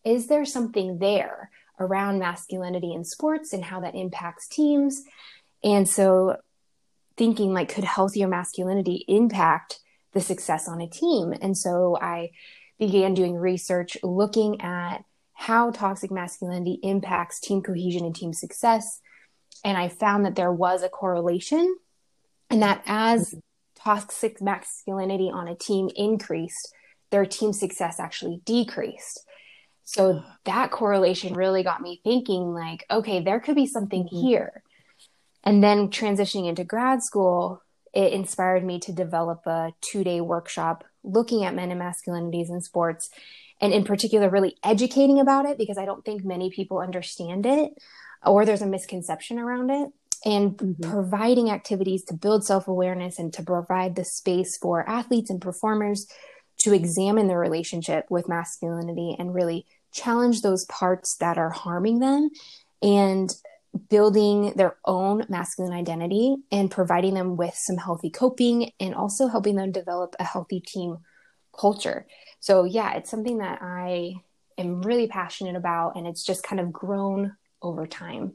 is 0.03 0.27
there 0.27 0.45
something 0.45 0.97
there 0.97 1.51
around 1.79 2.19
masculinity 2.19 2.93
in 2.93 3.03
sports 3.03 3.53
and 3.53 3.63
how 3.63 3.81
that 3.81 3.95
impacts 3.95 4.47
teams? 4.47 5.03
And 5.63 5.89
so 5.89 6.37
thinking 7.17 7.53
like, 7.53 7.73
could 7.73 7.83
healthier 7.83 8.27
masculinity 8.27 9.05
impact 9.07 9.79
the 10.13 10.21
success 10.21 10.67
on 10.67 10.81
a 10.81 10.89
team. 10.89 11.33
And 11.41 11.57
so 11.57 11.97
I 12.01 12.31
began 12.79 13.13
doing 13.13 13.35
research 13.35 13.97
looking 14.03 14.61
at 14.61 15.03
how 15.33 15.71
toxic 15.71 16.11
masculinity 16.11 16.79
impacts 16.81 17.39
team 17.39 17.61
cohesion 17.61 18.05
and 18.05 18.15
team 18.15 18.33
success. 18.33 19.01
And 19.63 19.77
I 19.77 19.89
found 19.89 20.25
that 20.25 20.35
there 20.35 20.51
was 20.51 20.83
a 20.83 20.89
correlation, 20.89 21.77
and 22.49 22.61
that 22.61 22.83
as 22.85 23.35
toxic 23.75 24.41
masculinity 24.41 25.29
on 25.33 25.47
a 25.47 25.55
team 25.55 25.89
increased, 25.95 26.73
their 27.11 27.25
team 27.25 27.53
success 27.53 27.99
actually 27.99 28.41
decreased. 28.45 29.25
So 29.83 30.23
that 30.45 30.71
correlation 30.71 31.33
really 31.33 31.63
got 31.63 31.81
me 31.81 32.01
thinking 32.03 32.53
like, 32.53 32.85
okay, 32.89 33.21
there 33.21 33.39
could 33.39 33.55
be 33.55 33.67
something 33.67 34.03
mm-hmm. 34.03 34.27
here. 34.27 34.63
And 35.45 35.63
then 35.63 35.89
transitioning 35.89 36.47
into 36.47 36.63
grad 36.63 37.03
school, 37.03 37.61
it 37.93 38.11
inspired 38.11 38.63
me 38.63 38.79
to 38.79 38.91
develop 38.91 39.45
a 39.45 39.73
two 39.81 40.03
day 40.03 40.21
workshop 40.21 40.83
looking 41.03 41.45
at 41.45 41.55
men 41.55 41.71
and 41.71 41.81
masculinities 41.81 42.49
in 42.49 42.61
sports 42.61 43.09
and 43.61 43.73
in 43.73 43.83
particular 43.83 44.29
really 44.29 44.55
educating 44.63 45.19
about 45.19 45.45
it 45.45 45.57
because 45.57 45.77
i 45.77 45.85
don't 45.85 46.03
think 46.03 46.23
many 46.23 46.49
people 46.49 46.79
understand 46.79 47.45
it 47.45 47.71
or 48.25 48.45
there's 48.45 48.61
a 48.61 48.67
misconception 48.67 49.39
around 49.39 49.69
it 49.69 49.89
and 50.25 50.57
mm-hmm. 50.57 50.89
providing 50.89 51.51
activities 51.51 52.03
to 52.03 52.13
build 52.13 52.43
self-awareness 52.43 53.19
and 53.19 53.31
to 53.33 53.43
provide 53.43 53.95
the 53.95 54.03
space 54.03 54.57
for 54.57 54.87
athletes 54.89 55.29
and 55.29 55.41
performers 55.41 56.07
to 56.57 56.73
examine 56.73 57.27
their 57.27 57.39
relationship 57.39 58.05
with 58.09 58.27
masculinity 58.27 59.15
and 59.19 59.33
really 59.33 59.65
challenge 59.93 60.41
those 60.41 60.65
parts 60.65 61.15
that 61.17 61.37
are 61.37 61.51
harming 61.51 61.99
them 61.99 62.29
and 62.81 63.35
building 63.89 64.53
their 64.55 64.77
own 64.85 65.25
masculine 65.29 65.73
identity 65.73 66.35
and 66.51 66.71
providing 66.71 67.13
them 67.13 67.35
with 67.35 67.55
some 67.55 67.77
healthy 67.77 68.09
coping 68.09 68.71
and 68.79 68.95
also 68.95 69.27
helping 69.27 69.55
them 69.55 69.71
develop 69.71 70.15
a 70.19 70.23
healthy 70.23 70.59
team 70.59 70.97
culture. 71.57 72.05
So, 72.39 72.63
yeah, 72.63 72.93
it's 72.95 73.09
something 73.09 73.39
that 73.39 73.59
I 73.61 74.15
am 74.57 74.81
really 74.81 75.07
passionate 75.07 75.55
about 75.55 75.95
and 75.95 76.07
it's 76.07 76.23
just 76.23 76.43
kind 76.43 76.59
of 76.59 76.71
grown 76.71 77.35
over 77.61 77.85
time. 77.87 78.33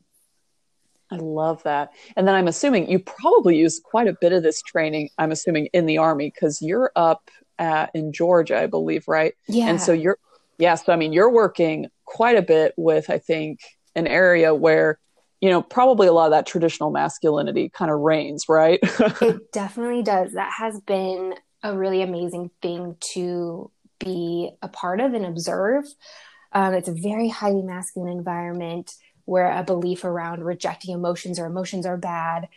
I 1.11 1.17
love 1.17 1.63
that. 1.65 1.91
And 2.17 2.27
then 2.27 2.35
I'm 2.35 2.49
assuming 2.49 2.89
you 2.89 3.01
probably 3.01 3.59
use 3.59 3.81
quite 3.83 4.07
a 4.07 4.17
bit 4.21 4.33
of 4.33 4.43
this 4.43 4.63
training, 4.63 5.11
I'm 5.19 5.33
assuming, 5.33 5.67
in 5.73 5.87
the 5.87 5.99
Army 5.99 6.31
because 6.33 6.63
you're 6.63 6.93
up 6.95 7.31
at, 7.59 7.91
in 7.95 8.13
Georgia, 8.13 8.59
I 8.59 8.67
believe, 8.67 9.09
right? 9.09 9.35
Yeah. 9.49 9.69
And 9.69 9.81
so 9.81 9.93
you're, 9.93 10.19
yeah, 10.59 10.77
so 10.77 10.93
I 10.93 10.97
mean, 10.97 11.13
you're 11.13 11.31
working 11.31 11.89
quite 12.05 12.37
a 12.37 12.43
bit 12.43 12.75
with, 12.77 13.11
I 13.11 13.19
think, 13.19 13.61
an 13.97 14.07
area 14.07 14.55
where 14.55 15.01
you 15.41 15.49
know, 15.49 15.63
probably 15.63 16.07
a 16.07 16.13
lot 16.13 16.27
of 16.27 16.33
that 16.33 16.47
traditional 16.47 16.91
masculinity 16.91 17.71
kind 17.71 17.91
of 17.91 18.01
reigns, 18.01 18.49
right? 18.49 18.79
it 18.83 19.53
definitely 19.53 20.03
does. 20.03 20.33
That 20.33 20.53
has 20.53 20.81
been 20.81 21.35
a 21.63 21.77
really 21.77 22.03
amazing 22.03 22.51
thing 22.61 22.97
to 23.15 23.71
be 23.99 24.51
a 24.63 24.69
part 24.69 25.01
of 25.01 25.15
and 25.15 25.25
observe. 25.25 25.85
Um, 26.53 26.75
it's 26.75 26.89
a 26.89 26.95
very 26.95 27.29
highly 27.29 27.63
masculine 27.63 28.13
environment 28.13 28.95
where 29.25 29.51
a 29.51 29.63
belief 29.63 30.05
around 30.05 30.43
rejecting 30.45 30.95
emotions 30.95 31.39
or 31.39 31.47
emotions 31.47 31.87
are 31.87 31.97
bad. 31.97 32.49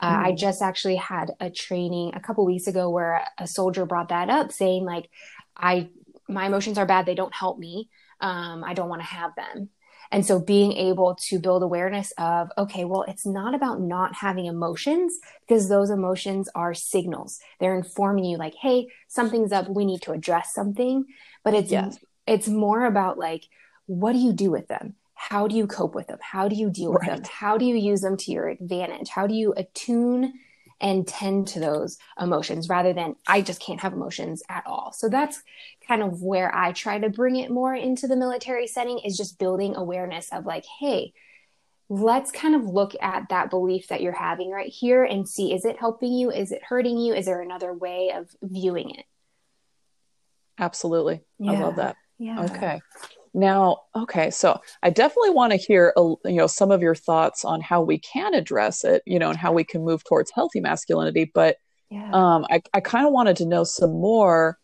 Uh, 0.00 0.14
mm. 0.14 0.24
I 0.26 0.32
just 0.32 0.60
actually 0.60 0.96
had 0.96 1.30
a 1.40 1.50
training 1.50 2.12
a 2.14 2.20
couple 2.20 2.44
weeks 2.44 2.66
ago 2.66 2.90
where 2.90 3.24
a 3.38 3.46
soldier 3.46 3.86
brought 3.86 4.08
that 4.08 4.28
up, 4.28 4.52
saying 4.52 4.84
like, 4.84 5.08
"I 5.56 5.88
my 6.28 6.46
emotions 6.46 6.76
are 6.76 6.86
bad. 6.86 7.06
They 7.06 7.14
don't 7.14 7.34
help 7.34 7.58
me. 7.58 7.88
Um, 8.20 8.64
I 8.64 8.74
don't 8.74 8.88
want 8.88 9.00
to 9.00 9.06
have 9.06 9.34
them." 9.36 9.70
And 10.10 10.24
so 10.24 10.40
being 10.40 10.72
able 10.72 11.16
to 11.28 11.38
build 11.38 11.62
awareness 11.62 12.12
of, 12.18 12.50
okay, 12.56 12.84
well, 12.84 13.04
it's 13.08 13.26
not 13.26 13.54
about 13.54 13.80
not 13.80 14.14
having 14.14 14.46
emotions 14.46 15.18
because 15.40 15.68
those 15.68 15.90
emotions 15.90 16.48
are 16.54 16.74
signals. 16.74 17.38
They're 17.60 17.76
informing 17.76 18.24
you 18.24 18.38
like, 18.38 18.54
hey, 18.54 18.88
something's 19.08 19.52
up. 19.52 19.68
We 19.68 19.84
need 19.84 20.02
to 20.02 20.12
address 20.12 20.54
something. 20.54 21.04
But 21.44 21.54
it's, 21.54 21.70
yes. 21.70 21.98
it's 22.26 22.48
more 22.48 22.84
about 22.84 23.18
like, 23.18 23.44
what 23.86 24.12
do 24.12 24.18
you 24.18 24.32
do 24.32 24.50
with 24.50 24.68
them? 24.68 24.94
How 25.14 25.48
do 25.48 25.56
you 25.56 25.66
cope 25.66 25.94
with 25.94 26.08
them? 26.08 26.18
How 26.20 26.46
do 26.46 26.54
you 26.54 26.70
deal 26.70 26.92
with 26.92 27.02
right. 27.02 27.16
them? 27.16 27.24
How 27.30 27.56
do 27.56 27.64
you 27.64 27.76
use 27.76 28.02
them 28.02 28.16
to 28.18 28.30
your 28.30 28.48
advantage? 28.48 29.08
How 29.08 29.26
do 29.26 29.34
you 29.34 29.54
attune 29.56 30.34
and 30.80 31.06
tend 31.06 31.48
to 31.48 31.60
those 31.60 31.96
emotions 32.20 32.68
rather 32.68 32.92
than 32.92 33.16
I 33.26 33.40
just 33.40 33.60
can't 33.60 33.80
have 33.80 33.92
emotions 33.92 34.42
at 34.48 34.66
all. 34.66 34.92
So 34.92 35.08
that's 35.08 35.42
kind 35.86 36.02
of 36.02 36.22
where 36.22 36.54
I 36.54 36.72
try 36.72 36.98
to 36.98 37.08
bring 37.08 37.36
it 37.36 37.50
more 37.50 37.74
into 37.74 38.06
the 38.06 38.16
military 38.16 38.66
setting 38.66 38.98
is 38.98 39.16
just 39.16 39.38
building 39.38 39.74
awareness 39.76 40.28
of 40.32 40.44
like, 40.44 40.64
hey, 40.80 41.12
let's 41.88 42.32
kind 42.32 42.54
of 42.54 42.64
look 42.64 42.94
at 43.00 43.28
that 43.30 43.48
belief 43.48 43.88
that 43.88 44.02
you're 44.02 44.12
having 44.12 44.50
right 44.50 44.70
here 44.70 45.04
and 45.04 45.28
see 45.28 45.54
is 45.54 45.64
it 45.64 45.78
helping 45.78 46.12
you? 46.12 46.30
Is 46.30 46.52
it 46.52 46.62
hurting 46.62 46.98
you? 46.98 47.14
Is 47.14 47.26
there 47.26 47.40
another 47.40 47.72
way 47.72 48.12
of 48.14 48.28
viewing 48.42 48.90
it? 48.90 49.04
Absolutely. 50.58 51.22
Yeah. 51.38 51.52
I 51.52 51.60
love 51.60 51.76
that. 51.76 51.96
Yeah. 52.18 52.44
Okay. 52.44 52.80
Now, 53.36 53.82
okay, 53.94 54.30
so 54.30 54.58
I 54.82 54.88
definitely 54.88 55.30
want 55.30 55.52
to 55.52 55.58
hear, 55.58 55.92
a, 55.94 56.00
you 56.24 56.36
know, 56.36 56.46
some 56.46 56.70
of 56.70 56.80
your 56.80 56.94
thoughts 56.94 57.44
on 57.44 57.60
how 57.60 57.82
we 57.82 57.98
can 57.98 58.32
address 58.32 58.82
it, 58.82 59.02
you 59.04 59.18
know, 59.18 59.28
and 59.28 59.38
how 59.38 59.52
we 59.52 59.62
can 59.62 59.84
move 59.84 60.02
towards 60.04 60.30
healthy 60.34 60.58
masculinity. 60.58 61.30
But 61.34 61.58
yeah. 61.90 62.10
um, 62.14 62.46
I, 62.50 62.62
I 62.72 62.80
kind 62.80 63.06
of 63.06 63.12
wanted 63.12 63.36
to 63.36 63.46
know 63.46 63.62
some 63.62 63.90
more 63.90 64.56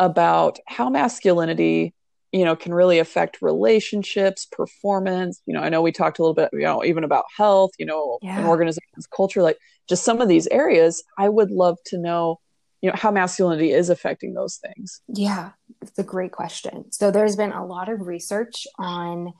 about 0.00 0.58
how 0.66 0.90
masculinity, 0.90 1.94
you 2.32 2.44
know, 2.44 2.56
can 2.56 2.74
really 2.74 2.98
affect 2.98 3.40
relationships, 3.40 4.48
performance. 4.50 5.40
You 5.46 5.54
know, 5.54 5.60
I 5.60 5.68
know 5.68 5.80
we 5.80 5.92
talked 5.92 6.18
a 6.18 6.22
little 6.22 6.34
bit, 6.34 6.50
you 6.52 6.62
know, 6.62 6.82
even 6.84 7.04
about 7.04 7.26
health, 7.36 7.70
you 7.78 7.86
know, 7.86 8.18
yeah. 8.20 8.38
and 8.38 8.48
organizations, 8.48 9.06
culture, 9.14 9.42
like 9.42 9.58
just 9.88 10.04
some 10.04 10.20
of 10.20 10.26
these 10.26 10.48
areas. 10.48 11.04
I 11.18 11.28
would 11.28 11.52
love 11.52 11.78
to 11.86 11.98
know 11.98 12.40
you 12.80 12.90
know 12.90 12.96
how 12.96 13.10
masculinity 13.10 13.72
is 13.72 13.90
affecting 13.90 14.34
those 14.34 14.56
things? 14.56 15.00
Yeah 15.08 15.50
it's 15.82 15.98
a 15.98 16.02
great 16.02 16.32
question. 16.32 16.90
So 16.92 17.10
there's 17.10 17.36
been 17.36 17.52
a 17.52 17.64
lot 17.64 17.88
of 17.88 18.06
research 18.06 18.66
on 18.78 19.32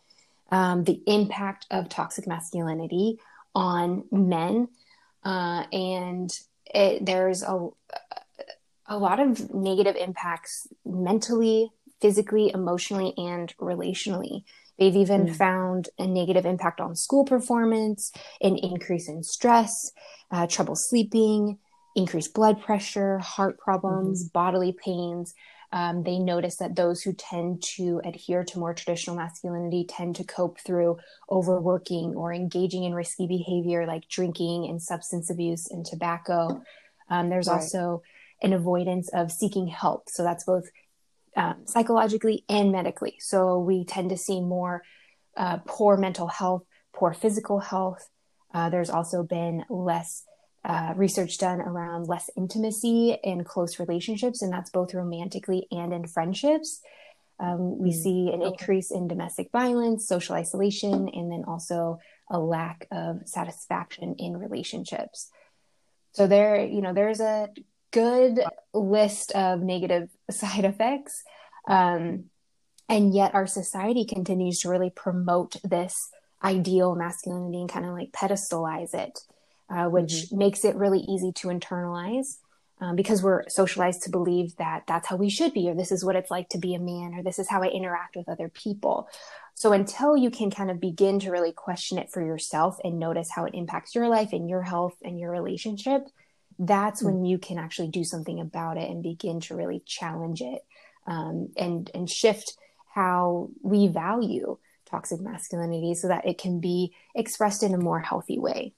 um, 0.51 0.85
the 0.85 1.03
impact 1.07 1.67
of 1.71 1.89
toxic 1.89 2.27
masculinity 2.27 3.19
on 3.55 4.05
men 4.11 4.69
uh, 5.25 5.65
and 5.73 6.31
it, 6.67 7.05
there's 7.05 7.43
a, 7.43 7.69
a 8.87 8.99
lot 8.99 9.21
of 9.21 9.53
negative 9.53 9.97
impacts 9.97 10.69
mentally 10.85 11.71
physically 12.01 12.53
emotionally 12.55 13.13
and 13.17 13.53
relationally. 13.59 14.45
They've 14.79 14.95
even 14.95 15.27
mm. 15.27 15.35
found 15.35 15.89
a 15.99 16.07
negative 16.07 16.47
impact 16.47 16.81
on 16.81 16.95
school 16.95 17.25
performance, 17.25 18.13
an 18.41 18.57
increase 18.57 19.09
in 19.09 19.25
stress, 19.25 19.91
uh, 20.31 20.47
trouble 20.47 20.77
sleeping, 20.77 21.59
increased 21.99 22.33
blood 22.33 22.63
pressure, 22.63 23.19
heart 23.19 23.59
problems, 23.59 24.23
mm-hmm. 24.23 24.33
bodily 24.33 24.73
pains. 24.73 25.35
Um, 25.73 26.03
they 26.05 26.19
notice 26.19 26.57
that 26.57 26.77
those 26.77 27.03
who 27.03 27.13
tend 27.13 27.63
to 27.75 28.01
adhere 28.05 28.45
to 28.45 28.59
more 28.59 28.73
traditional 28.73 29.17
masculinity 29.17 29.85
tend 29.87 30.17
to 30.17 30.25
cope 30.25 30.61
through 30.61 30.97
overworking 31.31 32.15
or 32.15 32.33
engaging 32.33 32.85
in 32.85 32.95
risky 32.95 33.27
behavior 33.27 33.85
like 33.85 34.09
drinking 34.09 34.67
and 34.67 34.81
substance 34.81 35.29
abuse 35.29 35.71
and 35.71 35.85
tobacco. 35.85 36.63
Um, 37.11 37.29
there's 37.29 37.49
right. 37.49 37.57
also 37.57 38.03
an 38.43 38.53
avoidance 38.53 39.11
of 39.13 39.33
seeking 39.33 39.67
help. 39.67 40.09
So 40.09 40.23
that's 40.23 40.45
both 40.45 40.71
um, 41.37 41.67
psychologically 41.67 42.45
and 42.49 42.71
medically. 42.73 43.17
So 43.19 43.59
we 43.59 43.85
tend 43.85 44.11
to 44.11 44.17
see 44.17 44.41
more 44.41 44.83
uh, 45.37 45.59
poor 45.67 45.97
mental 45.97 46.29
health, 46.29 46.63
poor 46.95 47.13
physical 47.13 47.59
health. 47.59 48.09
Uh, 48.55 48.71
there's 48.71 48.89
also 48.89 49.23
been 49.23 49.65
less 49.69 50.25
uh, 50.69 50.93
research 50.97 51.39
done 51.39 51.61
around 51.61 52.07
less 52.07 52.31
intimacy 52.37 53.17
in 53.25 53.43
close 53.43 53.81
relationships, 53.81 54.43
and 54.43 54.53
that's 54.53 54.71
both 54.71 54.95
romantically 54.95 55.67
and 55.73 55.93
in 55.93 56.07
friendships. 56.07 56.81
Um, 57.41 57.79
we 57.79 57.91
mm 57.91 58.03
see 58.03 58.31
an 58.33 58.43
increase 58.43 58.91
in 58.91 59.09
domestic 59.09 59.51
violence, 59.51 60.07
social 60.07 60.35
isolation, 60.35 61.09
and 61.09 61.33
then 61.33 61.45
also 61.47 61.99
a 62.31 62.39
lack 62.39 62.87
of 62.91 63.23
satisfaction 63.27 64.17
in 64.19 64.37
relationships. 64.37 65.31
So 66.13 66.27
there, 66.27 66.65
you 66.65 66.83
know, 66.83 66.93
there's 66.93 67.21
a 67.21 67.49
good 67.91 68.41
list 68.75 69.33
of 69.33 69.61
negative 69.61 70.11
side 70.31 70.65
effects. 70.65 71.23
Um, 71.67 72.25
and 72.89 73.15
yet 73.15 73.35
our 73.35 73.47
society 73.47 74.05
continues 74.05 74.61
to 74.61 74.69
really 74.69 74.91
promote 74.91 75.57
this 75.63 76.11
ideal 76.43 76.95
masculinity 76.95 77.61
and 77.61 77.69
kind 77.69 77.85
of 77.85 77.93
like 77.93 78.13
pedestalize 78.13 78.95
it, 78.95 79.19
uh, 79.71 79.87
which 79.87 80.13
mm-hmm. 80.13 80.39
makes 80.39 80.65
it 80.65 80.77
really 80.77 81.01
easy 81.01 81.33
to 81.33 81.49
internalize. 81.49 82.39
Um, 82.81 82.95
because 82.95 83.25
we're 83.25 83.49
socialized 83.49 84.05
to 84.05 84.11
believe 84.11 84.55
that 84.59 84.85
that's 84.87 85.09
how 85.09 85.17
we 85.17 85.31
should 85.31 85.53
be, 85.53 85.69
or 85.69 85.75
this 85.75 85.91
is 85.91 86.05
what 86.05 86.15
it's 86.15 86.31
like 86.31 86.49
to 86.51 86.59
be 86.59 86.77
a 86.77 86.79
man, 86.79 87.13
or 87.13 87.25
this 87.25 87.41
is 87.41 87.49
how 87.49 87.61
I 87.61 87.67
interact 87.67 88.15
with 88.15 88.29
other 88.29 88.49
people. 88.49 89.09
So 89.55 89.73
until 89.73 90.17
you 90.17 90.31
can 90.31 90.53
kind 90.53 90.71
of 90.71 90.81
begin 90.81 91.19
to 91.21 91.33
really 91.33 91.51
question 91.51 91.99
it 91.99 92.13
for 92.13 92.25
yourself 92.25 92.79
and 92.85 93.01
notice 93.01 93.31
how 93.33 93.47
it 93.47 93.55
impacts 93.55 93.97
your 93.97 94.09
life 94.09 94.33
and 94.33 94.49
your 94.49 94.63
health 94.63 94.95
and 95.03 95.19
your 95.19 95.33
relationship, 95.33 96.07
that's 96.61 97.03
mm-hmm. 97.03 97.15
when 97.15 97.25
you 97.25 97.39
can 97.39 97.59
actually 97.59 97.89
do 97.89 98.05
something 98.05 98.39
about 98.39 98.77
it 98.77 98.89
and 98.89 99.03
begin 99.03 99.41
to 99.41 99.57
really 99.57 99.83
challenge 99.85 100.41
it 100.43 100.65
um, 101.09 101.49
and 101.57 101.91
and 101.95 102.09
shift 102.09 102.57
how 102.95 103.49
we 103.63 103.89
value 103.89 104.57
toxic 104.87 105.21
masculinity 105.21 105.95
so 105.95 106.09
that 106.09 106.27
it 106.27 106.39
can 106.39 106.61
be 106.61 106.95
expressed 107.15 107.63
in 107.63 107.75
a 107.75 107.79
more 107.79 108.01
healthy 108.01 108.39
way. 108.39 108.73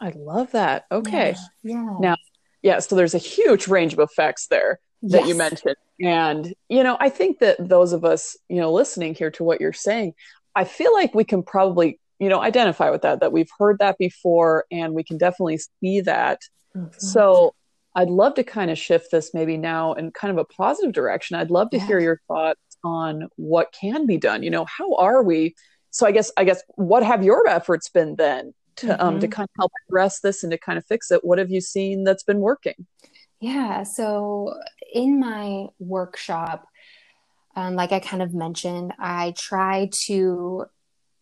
I 0.00 0.12
love 0.16 0.52
that. 0.52 0.86
Okay. 0.90 1.34
Yeah. 1.62 1.74
yeah. 1.74 1.96
Now, 2.00 2.16
yeah, 2.62 2.78
so 2.78 2.96
there's 2.96 3.14
a 3.14 3.18
huge 3.18 3.68
range 3.68 3.92
of 3.92 3.98
effects 3.98 4.46
there 4.48 4.80
that 5.02 5.20
yes. 5.20 5.28
you 5.28 5.34
mentioned. 5.34 5.76
And, 6.00 6.54
you 6.68 6.82
know, 6.82 6.96
I 7.00 7.08
think 7.08 7.38
that 7.40 7.56
those 7.68 7.92
of 7.92 8.04
us, 8.04 8.36
you 8.48 8.56
know, 8.56 8.72
listening 8.72 9.14
here 9.14 9.30
to 9.32 9.44
what 9.44 9.60
you're 9.60 9.72
saying, 9.72 10.14
I 10.54 10.64
feel 10.64 10.92
like 10.92 11.14
we 11.14 11.24
can 11.24 11.42
probably 11.42 12.00
you 12.20 12.28
know 12.28 12.40
identify 12.40 12.90
with 12.90 13.02
that 13.02 13.20
that 13.20 13.32
we've 13.32 13.50
heard 13.58 13.78
that 13.80 13.98
before 13.98 14.66
and 14.70 14.92
we 14.94 15.02
can 15.02 15.18
definitely 15.18 15.58
see 15.82 16.02
that 16.02 16.38
mm-hmm. 16.76 16.88
so 16.98 17.54
i'd 17.96 18.10
love 18.10 18.34
to 18.34 18.44
kind 18.44 18.70
of 18.70 18.78
shift 18.78 19.10
this 19.10 19.32
maybe 19.34 19.56
now 19.56 19.94
in 19.94 20.12
kind 20.12 20.30
of 20.30 20.38
a 20.38 20.44
positive 20.44 20.92
direction 20.92 21.36
i'd 21.36 21.50
love 21.50 21.70
to 21.70 21.78
yeah. 21.78 21.86
hear 21.86 21.98
your 21.98 22.20
thoughts 22.28 22.60
on 22.84 23.26
what 23.36 23.72
can 23.72 24.06
be 24.06 24.18
done 24.18 24.42
you 24.42 24.50
know 24.50 24.66
how 24.66 24.94
are 24.96 25.22
we 25.22 25.54
so 25.90 26.06
i 26.06 26.12
guess 26.12 26.30
i 26.36 26.44
guess 26.44 26.62
what 26.76 27.02
have 27.02 27.24
your 27.24 27.48
efforts 27.48 27.88
been 27.88 28.14
then 28.16 28.54
to 28.80 28.88
mm-hmm. 28.88 29.00
um 29.00 29.20
to 29.20 29.28
kind 29.28 29.48
of 29.48 29.54
help 29.58 29.72
address 29.88 30.20
this 30.20 30.42
and 30.42 30.52
to 30.52 30.58
kind 30.58 30.78
of 30.78 30.84
fix 30.86 31.10
it 31.10 31.24
what 31.24 31.38
have 31.38 31.50
you 31.50 31.60
seen 31.60 32.04
that's 32.04 32.24
been 32.24 32.40
working 32.40 32.86
yeah 33.40 33.82
so 33.82 34.54
in 34.92 35.18
my 35.20 35.66
workshop 35.78 36.66
um, 37.56 37.74
like 37.74 37.92
i 37.92 38.00
kind 38.00 38.22
of 38.22 38.34
mentioned 38.34 38.92
i 38.98 39.32
try 39.36 39.88
to 40.06 40.64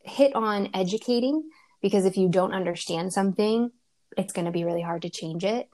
hit 0.09 0.35
on 0.35 0.71
educating 0.75 1.45
because 1.81 2.05
if 2.05 2.17
you 2.17 2.29
don't 2.29 2.55
understand 2.55 3.13
something, 3.13 3.71
it's 4.17 4.33
going 4.33 4.47
to 4.47 4.51
be 4.51 4.65
really 4.65 4.83
hard 4.83 5.03
to 5.03 5.11
change 5.11 5.45
it. 5.45 5.69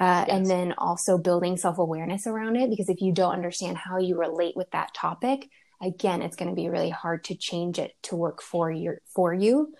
Uh, 0.00 0.24
yes. 0.26 0.36
And 0.36 0.46
then 0.46 0.74
also 0.78 1.18
building 1.18 1.56
self 1.56 1.78
awareness 1.78 2.26
around 2.26 2.56
it 2.56 2.70
because 2.70 2.88
if 2.88 3.00
you 3.00 3.12
don't 3.12 3.32
understand 3.32 3.76
how 3.76 3.98
you 3.98 4.18
relate 4.18 4.56
with 4.56 4.70
that 4.70 4.94
topic, 4.94 5.48
again, 5.82 6.22
it's 6.22 6.36
going 6.36 6.50
to 6.50 6.54
be 6.54 6.68
really 6.68 6.90
hard 6.90 7.24
to 7.24 7.34
change 7.34 7.78
it 7.78 7.94
to 8.04 8.16
work 8.16 8.42
for 8.42 8.70
your 8.70 9.00
for 9.14 9.32
you. 9.32 9.74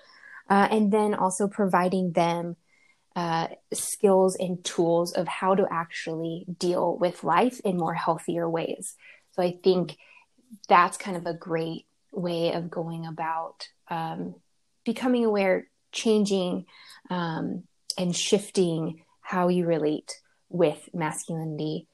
Uh, 0.49 0.69
and 0.71 0.93
then 0.93 1.15
also 1.15 1.47
providing 1.47 2.13
them 2.13 2.57
uh, 3.17 3.49
skills 3.73 4.37
and 4.37 4.65
tools 4.65 5.13
of 5.13 5.27
how 5.27 5.55
to 5.55 5.67
actually 5.71 6.47
deal 6.59 6.97
with 6.97 7.25
life 7.25 7.61
in 7.65 7.77
more 7.77 7.95
healthier 7.95 8.49
ways. 8.49 8.97
So 9.33 9.43
I 9.43 9.59
think 9.63 9.97
that's 10.69 10.97
kind 10.97 11.17
of 11.17 11.27
a 11.27 11.35
great 11.35 11.87
way 12.13 12.53
of 12.53 12.71
going 12.71 13.07
about 13.07 13.69
um, 13.89 14.37
becoming 14.85 15.25
aware, 15.25 15.67
changing, 15.93 16.67
um, 17.11 17.65
and 17.99 18.15
shifting 18.15 19.03
how 19.21 19.49
you 19.49 19.67
relate 19.67 20.13
with 20.49 20.89
masculinity. 20.95 21.89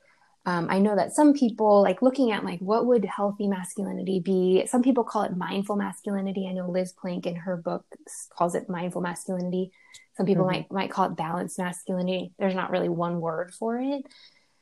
Um, 0.47 0.67
I 0.69 0.79
know 0.79 0.95
that 0.95 1.15
some 1.15 1.33
people 1.33 1.83
like 1.83 2.03
looking 2.03 2.31
at 2.31 2.45
like 2.45 2.61
what 2.61 2.87
would 2.87 3.05
healthy 3.05 3.49
masculinity 3.49 4.21
be. 4.21 4.67
Some 4.67 4.83
people 4.83 5.05
call 5.05 5.23
it 5.23 5.37
mindful 5.37 5.77
masculinity. 5.77 6.47
I 6.49 6.53
know 6.53 6.71
Liz 6.71 6.93
Plank 6.93 7.27
in 7.27 7.37
her 7.37 7.57
book 7.57 7.85
calls 8.37 8.55
it 8.55 8.69
mindful 8.69 9.01
masculinity. 9.01 9.73
Some 10.17 10.27
people 10.27 10.45
mm-hmm. 10.45 10.53
might 10.53 10.73
might 10.73 10.91
call 10.91 11.07
it 11.07 11.17
balanced 11.17 11.59
masculinity. 11.59 12.33
There's 12.39 12.55
not 12.55 12.71
really 12.71 12.91
one 12.91 13.21
word 13.21 13.55
for 13.55 13.79
it, 13.79 14.05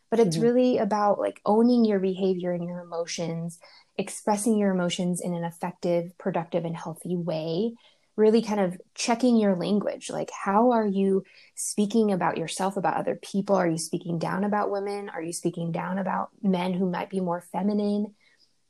but 0.08 0.20
it's 0.20 0.36
mm-hmm. 0.36 0.46
really 0.46 0.78
about 0.78 1.18
like 1.18 1.40
owning 1.44 1.84
your 1.84 1.98
behavior 1.98 2.52
and 2.52 2.64
your 2.64 2.80
emotions 2.80 3.58
expressing 3.98 4.56
your 4.56 4.72
emotions 4.72 5.20
in 5.20 5.34
an 5.34 5.44
effective, 5.44 6.16
productive, 6.18 6.64
and 6.64 6.76
healthy 6.76 7.16
way. 7.16 7.74
Really 8.16 8.42
kind 8.42 8.60
of 8.60 8.80
checking 8.94 9.36
your 9.36 9.56
language. 9.56 10.10
Like, 10.10 10.30
how 10.30 10.72
are 10.72 10.86
you 10.86 11.24
speaking 11.54 12.12
about 12.12 12.36
yourself, 12.36 12.76
about 12.76 12.96
other 12.96 13.18
people? 13.22 13.56
Are 13.56 13.68
you 13.68 13.78
speaking 13.78 14.18
down 14.18 14.44
about 14.44 14.70
women? 14.70 15.08
Are 15.08 15.22
you 15.22 15.32
speaking 15.32 15.72
down 15.72 15.98
about 15.98 16.28
men 16.42 16.74
who 16.74 16.90
might 16.90 17.10
be 17.10 17.20
more 17.20 17.44
feminine? 17.52 18.14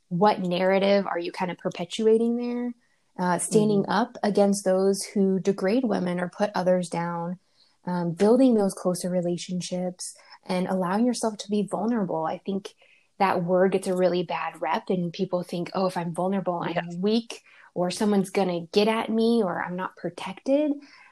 What 0.07 0.39
narrative 0.39 1.05
are 1.05 1.19
you 1.19 1.31
kind 1.31 1.51
of 1.51 1.57
perpetuating 1.57 2.37
there? 2.37 2.73
Uh, 3.19 3.37
standing 3.37 3.83
mm. 3.83 3.89
up 3.89 4.17
against 4.23 4.65
those 4.65 5.03
who 5.03 5.39
degrade 5.39 5.83
women 5.83 6.19
or 6.19 6.29
put 6.29 6.49
others 6.55 6.89
down, 6.89 7.37
um, 7.85 8.11
building 8.13 8.55
those 8.55 8.73
closer 8.73 9.09
relationships, 9.09 10.15
and 10.47 10.67
allowing 10.67 11.05
yourself 11.05 11.37
to 11.37 11.49
be 11.49 11.67
vulnerable. 11.69 12.25
I 12.25 12.39
think 12.39 12.73
that 13.19 13.43
word 13.43 13.71
gets 13.71 13.87
a 13.87 13.95
really 13.95 14.23
bad 14.23 14.61
rep 14.61 14.89
and 14.89 15.13
people 15.13 15.43
think 15.43 15.71
oh 15.73 15.85
if 15.85 15.97
i'm 15.97 16.13
vulnerable 16.13 16.61
i'm 16.61 17.01
weak 17.01 17.41
or 17.73 17.91
someone's 17.91 18.29
going 18.29 18.47
to 18.47 18.67
get 18.71 18.87
at 18.87 19.09
me 19.09 19.41
or 19.43 19.61
i'm 19.61 19.75
not 19.75 19.95
protected 19.95 20.71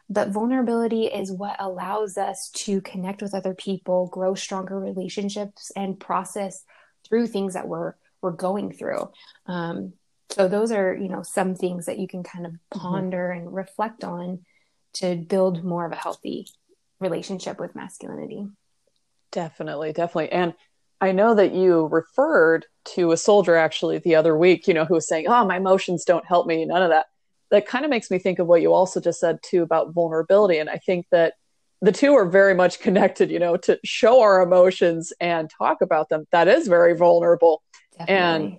but 0.10 0.30
vulnerability 0.30 1.06
is 1.06 1.32
what 1.32 1.56
allows 1.60 2.18
us 2.18 2.50
to 2.50 2.82
connect 2.82 3.22
with 3.22 3.34
other 3.34 3.54
people 3.54 4.08
grow 4.08 4.36
stronger 4.36 4.78
relationships 4.80 5.72
and 5.76 6.00
process 6.00 6.66
through 7.08 7.28
things 7.28 7.54
that 7.54 7.68
we're 7.68 7.94
we're 8.22 8.32
going 8.32 8.72
through 8.72 9.10
um, 9.48 9.94
so 10.30 10.48
those 10.48 10.72
are 10.72 10.96
you 10.96 11.10
know 11.10 11.24
some 11.24 11.56
things 11.56 11.86
that 11.86 12.00
you 12.00 12.08
can 12.08 12.24
kind 12.24 12.46
of 12.46 12.52
mm-hmm. 12.52 12.80
ponder 12.80 13.30
mm-hmm. 13.30 13.48
and 13.48 13.56
reflect 13.56 14.04
on 14.04 14.40
to 14.94 15.16
build 15.16 15.64
more 15.64 15.86
of 15.86 15.92
a 15.92 15.96
healthy 15.96 16.46
relationship 17.00 17.60
with 17.60 17.76
masculinity 17.76 18.46
definitely 19.32 19.94
definitely 19.94 20.32
and 20.32 20.54
I 21.02 21.12
know 21.12 21.34
that 21.34 21.54
you 21.54 21.88
referred 21.88 22.68
to 22.94 23.12
a 23.12 23.18
soldier 23.18 23.56
actually 23.56 23.98
the 23.98 24.16
other 24.16 24.38
week, 24.38 24.68
you 24.68 24.74
know, 24.76 24.86
who 24.86 24.94
was 24.94 25.08
saying, 25.08 25.26
"Oh, 25.28 25.44
my 25.46 25.58
emotions 25.58 26.06
don't 26.06 26.26
help 26.26 26.46
me." 26.46 26.64
None 26.64 26.84
of 26.84 26.90
that. 26.90 27.08
That 27.50 27.66
kind 27.66 27.84
of 27.84 27.90
makes 27.90 28.12
me 28.12 28.20
think 28.20 28.38
of 28.38 28.48
what 28.48 28.62
you 28.62 28.72
also 28.72 29.02
just 29.02 29.20
said 29.20 29.40
too 29.42 29.64
about 29.64 29.94
vulnerability, 29.94 30.60
and 30.60 30.70
I 30.70 30.78
think 30.78 31.08
that 31.12 31.34
the 31.82 31.92
two 31.92 32.14
are 32.14 32.26
very 32.26 32.54
much 32.54 32.80
connected. 32.80 33.32
You 33.32 33.40
know, 33.40 33.58
to 33.58 33.80
show 33.84 34.22
our 34.22 34.42
emotions 34.42 35.12
and 35.20 35.50
talk 35.50 35.82
about 35.82 36.10
them, 36.10 36.28
that 36.32 36.48
is 36.48 36.68
very 36.68 36.96
vulnerable. 36.96 37.64
Definitely. 37.98 38.16
And 38.16 38.58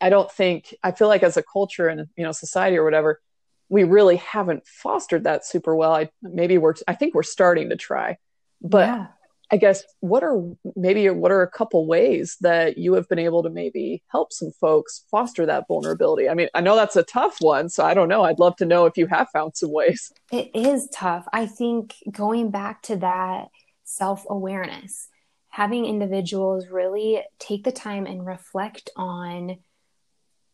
I 0.00 0.08
don't 0.10 0.30
think 0.30 0.74
I 0.84 0.92
feel 0.92 1.08
like 1.08 1.24
as 1.24 1.36
a 1.36 1.42
culture 1.42 1.88
and 1.88 2.06
you 2.16 2.24
know 2.24 2.32
society 2.32 2.78
or 2.78 2.84
whatever, 2.84 3.20
we 3.68 3.82
really 3.82 4.16
haven't 4.16 4.64
fostered 4.64 5.24
that 5.24 5.44
super 5.44 5.74
well. 5.74 5.92
I 5.92 6.10
maybe 6.22 6.56
we're 6.56 6.74
I 6.86 6.94
think 6.94 7.14
we're 7.14 7.24
starting 7.24 7.70
to 7.70 7.76
try, 7.76 8.18
but. 8.62 8.86
Yeah 8.86 9.06
I 9.52 9.56
guess 9.56 9.82
what 9.98 10.22
are 10.22 10.40
maybe 10.76 11.10
what 11.10 11.32
are 11.32 11.42
a 11.42 11.50
couple 11.50 11.86
ways 11.86 12.36
that 12.40 12.78
you 12.78 12.94
have 12.94 13.08
been 13.08 13.18
able 13.18 13.42
to 13.42 13.50
maybe 13.50 14.02
help 14.08 14.32
some 14.32 14.52
folks 14.52 15.04
foster 15.10 15.44
that 15.46 15.66
vulnerability? 15.66 16.28
I 16.28 16.34
mean, 16.34 16.48
I 16.54 16.60
know 16.60 16.76
that's 16.76 16.96
a 16.96 17.02
tough 17.02 17.36
one, 17.40 17.68
so 17.68 17.84
I 17.84 17.94
don't 17.94 18.08
know. 18.08 18.22
I'd 18.22 18.38
love 18.38 18.56
to 18.56 18.66
know 18.66 18.86
if 18.86 18.96
you 18.96 19.06
have 19.08 19.28
found 19.32 19.56
some 19.56 19.72
ways. 19.72 20.12
It 20.30 20.50
is 20.54 20.88
tough. 20.92 21.26
I 21.32 21.46
think 21.46 21.96
going 22.10 22.50
back 22.50 22.82
to 22.82 22.96
that 22.96 23.48
self 23.82 24.24
awareness, 24.28 25.08
having 25.48 25.84
individuals 25.84 26.68
really 26.68 27.22
take 27.38 27.64
the 27.64 27.72
time 27.72 28.06
and 28.06 28.24
reflect 28.24 28.90
on 28.96 29.58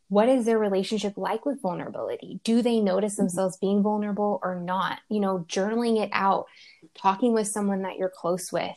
what 0.09 0.29
is 0.29 0.45
their 0.45 0.59
relationship 0.59 1.15
like 1.17 1.45
with 1.45 1.61
vulnerability? 1.61 2.41
Do 2.45 2.63
they 2.63 2.81
notice 2.81 3.15
mm-hmm. 3.15 3.23
themselves 3.23 3.57
being 3.57 3.83
vulnerable 3.83 4.41
or 4.43 4.61
not? 4.61 5.01
You 5.09 5.21
know, 5.21 5.45
journaling 5.49 6.03
it 6.03 6.11
out, 6.13 6.47
talking 6.97 7.33
with 7.33 7.49
someone 7.49 7.83
that 7.83 7.97
you're 7.97 8.13
close 8.15 8.53
with, 8.53 8.77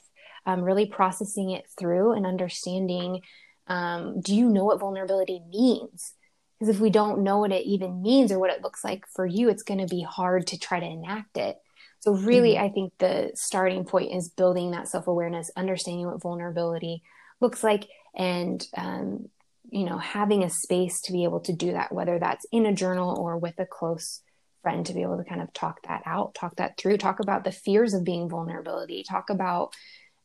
um, 0.49 0.61
really 0.61 0.87
processing 0.87 1.51
it 1.51 1.65
through 1.77 2.13
and 2.13 2.25
understanding 2.25 3.21
um, 3.67 4.19
do 4.19 4.35
you 4.35 4.49
know 4.49 4.65
what 4.65 4.79
vulnerability 4.79 5.41
means? 5.47 6.13
Because 6.59 6.75
if 6.75 6.81
we 6.81 6.89
don't 6.89 7.23
know 7.23 7.37
what 7.37 7.51
it 7.51 7.67
even 7.67 8.01
means 8.01 8.31
or 8.31 8.39
what 8.39 8.49
it 8.49 8.63
looks 8.63 8.83
like 8.83 9.05
for 9.13 9.25
you, 9.25 9.47
it's 9.47 9.63
going 9.63 9.79
to 9.79 9.85
be 9.85 10.01
hard 10.01 10.47
to 10.47 10.57
try 10.57 10.79
to 10.79 10.85
enact 10.85 11.37
it. 11.37 11.57
So, 11.99 12.13
really, 12.13 12.53
mm-hmm. 12.53 12.65
I 12.65 12.69
think 12.69 12.93
the 12.97 13.31
starting 13.35 13.85
point 13.85 14.13
is 14.13 14.29
building 14.29 14.71
that 14.71 14.87
self 14.87 15.07
awareness, 15.07 15.51
understanding 15.55 16.07
what 16.07 16.21
vulnerability 16.21 17.03
looks 17.39 17.63
like, 17.63 17.87
and 18.15 18.65
um, 18.75 19.29
you 19.69 19.85
know, 19.85 19.97
having 19.97 20.43
a 20.43 20.49
space 20.49 21.01
to 21.01 21.11
be 21.11 21.25
able 21.25 21.41
to 21.41 21.53
do 21.53 21.73
that, 21.73 21.93
whether 21.93 22.17
that's 22.17 22.45
in 22.51 22.65
a 22.65 22.73
journal 22.73 23.17
or 23.19 23.37
with 23.37 23.59
a 23.59 23.65
close 23.65 24.21
friend 24.61 24.85
to 24.85 24.93
be 24.93 25.01
able 25.01 25.17
to 25.17 25.23
kind 25.23 25.41
of 25.41 25.53
talk 25.53 25.81
that 25.87 26.01
out, 26.05 26.33
talk 26.33 26.55
that 26.55 26.77
through, 26.77 26.97
talk 26.97 27.19
about 27.19 27.43
the 27.43 27.51
fears 27.51 27.93
of 27.93 28.03
being 28.03 28.29
vulnerability, 28.29 29.03
talk 29.03 29.29
about, 29.29 29.73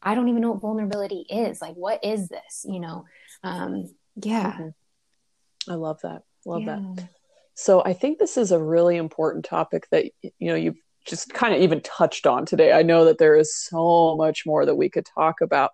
I 0.05 0.15
don't 0.15 0.29
even 0.29 0.43
know 0.43 0.53
what 0.53 0.61
vulnerability 0.61 1.27
is. 1.29 1.61
Like, 1.61 1.75
what 1.75 2.05
is 2.05 2.29
this? 2.29 2.65
You 2.69 2.81
know, 2.81 3.05
um, 3.43 3.95
yeah. 4.17 4.53
Mm-hmm. 4.53 5.73
I 5.73 5.75
love 5.75 6.01
that. 6.03 6.23
Love 6.45 6.63
yeah. 6.63 6.81
that. 6.97 7.09
So 7.55 7.83
I 7.85 7.93
think 7.95 8.19
this 8.19 8.37
is 8.37 8.53
a 8.53 8.63
really 8.63 8.97
important 8.97 9.45
topic 9.45 9.89
that, 9.91 10.05
you 10.23 10.33
know, 10.41 10.55
you've 10.55 10.77
just 11.07 11.33
kind 11.33 11.55
of 11.55 11.61
even 11.61 11.81
touched 11.81 12.27
on 12.27 12.47
today. 12.47 12.73
I 12.73 12.83
know 12.83 13.07
that 13.07 13.19
there 13.19 13.37
is 13.37 13.57
so 13.57 14.17
much 14.17 14.45
more 14.45 14.67
that 14.67 14.75
we 14.75 14.89
could 14.89 15.07
talk 15.07 15.41
about. 15.41 15.71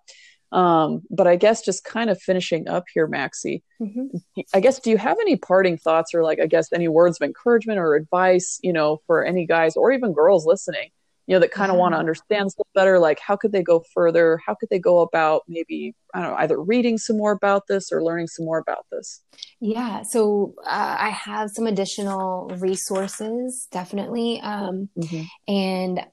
Um, 0.51 1.03
but 1.09 1.27
I 1.27 1.37
guess 1.37 1.61
just 1.61 1.85
kind 1.85 2.09
of 2.09 2.21
finishing 2.21 2.67
up 2.67 2.83
here, 2.93 3.07
Maxie, 3.07 3.63
mm-hmm. 3.81 4.17
I 4.53 4.59
guess, 4.59 4.79
do 4.79 4.89
you 4.89 4.97
have 4.97 5.17
any 5.21 5.37
parting 5.37 5.77
thoughts 5.77 6.13
or 6.13 6.23
like, 6.23 6.41
I 6.41 6.45
guess, 6.45 6.73
any 6.73 6.89
words 6.89 7.17
of 7.19 7.25
encouragement 7.25 7.79
or 7.79 7.95
advice, 7.95 8.59
you 8.61 8.73
know, 8.73 9.01
for 9.07 9.23
any 9.23 9.45
guys 9.45 9.77
or 9.77 9.93
even 9.93 10.11
girls 10.11 10.45
listening, 10.45 10.89
you 11.31 11.37
know, 11.37 11.39
that 11.39 11.51
kind 11.51 11.71
of 11.71 11.77
want 11.77 11.93
to 11.93 11.97
understand 11.97 12.51
stuff 12.51 12.67
better? 12.75 12.99
Like, 12.99 13.17
how 13.17 13.37
could 13.37 13.53
they 13.53 13.63
go 13.63 13.85
further? 13.93 14.37
How 14.45 14.53
could 14.53 14.67
they 14.67 14.79
go 14.79 14.99
about 14.99 15.43
maybe, 15.47 15.95
I 16.13 16.19
don't 16.19 16.31
know, 16.31 16.35
either 16.35 16.61
reading 16.61 16.97
some 16.97 17.15
more 17.15 17.31
about 17.31 17.67
this 17.67 17.89
or 17.89 18.03
learning 18.03 18.27
some 18.27 18.43
more 18.43 18.57
about 18.57 18.85
this? 18.91 19.23
Yeah. 19.61 20.01
So 20.01 20.55
uh, 20.65 20.97
I 20.99 21.07
have 21.07 21.49
some 21.51 21.67
additional 21.67 22.51
resources, 22.59 23.69
definitely. 23.71 24.41
Um, 24.41 24.89
mm-hmm. 24.99 25.23
And, 25.47 26.05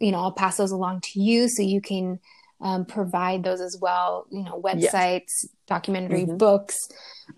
you 0.00 0.10
know, 0.10 0.20
I'll 0.20 0.32
pass 0.32 0.56
those 0.56 0.70
along 0.70 1.02
to 1.02 1.20
you 1.20 1.50
so 1.50 1.62
you 1.62 1.82
can 1.82 2.18
um, 2.62 2.86
provide 2.86 3.44
those 3.44 3.60
as 3.60 3.76
well, 3.78 4.26
you 4.30 4.42
know, 4.42 4.58
websites, 4.58 4.92
yes. 5.42 5.48
documentary 5.66 6.24
mm-hmm. 6.24 6.38
books. 6.38 6.88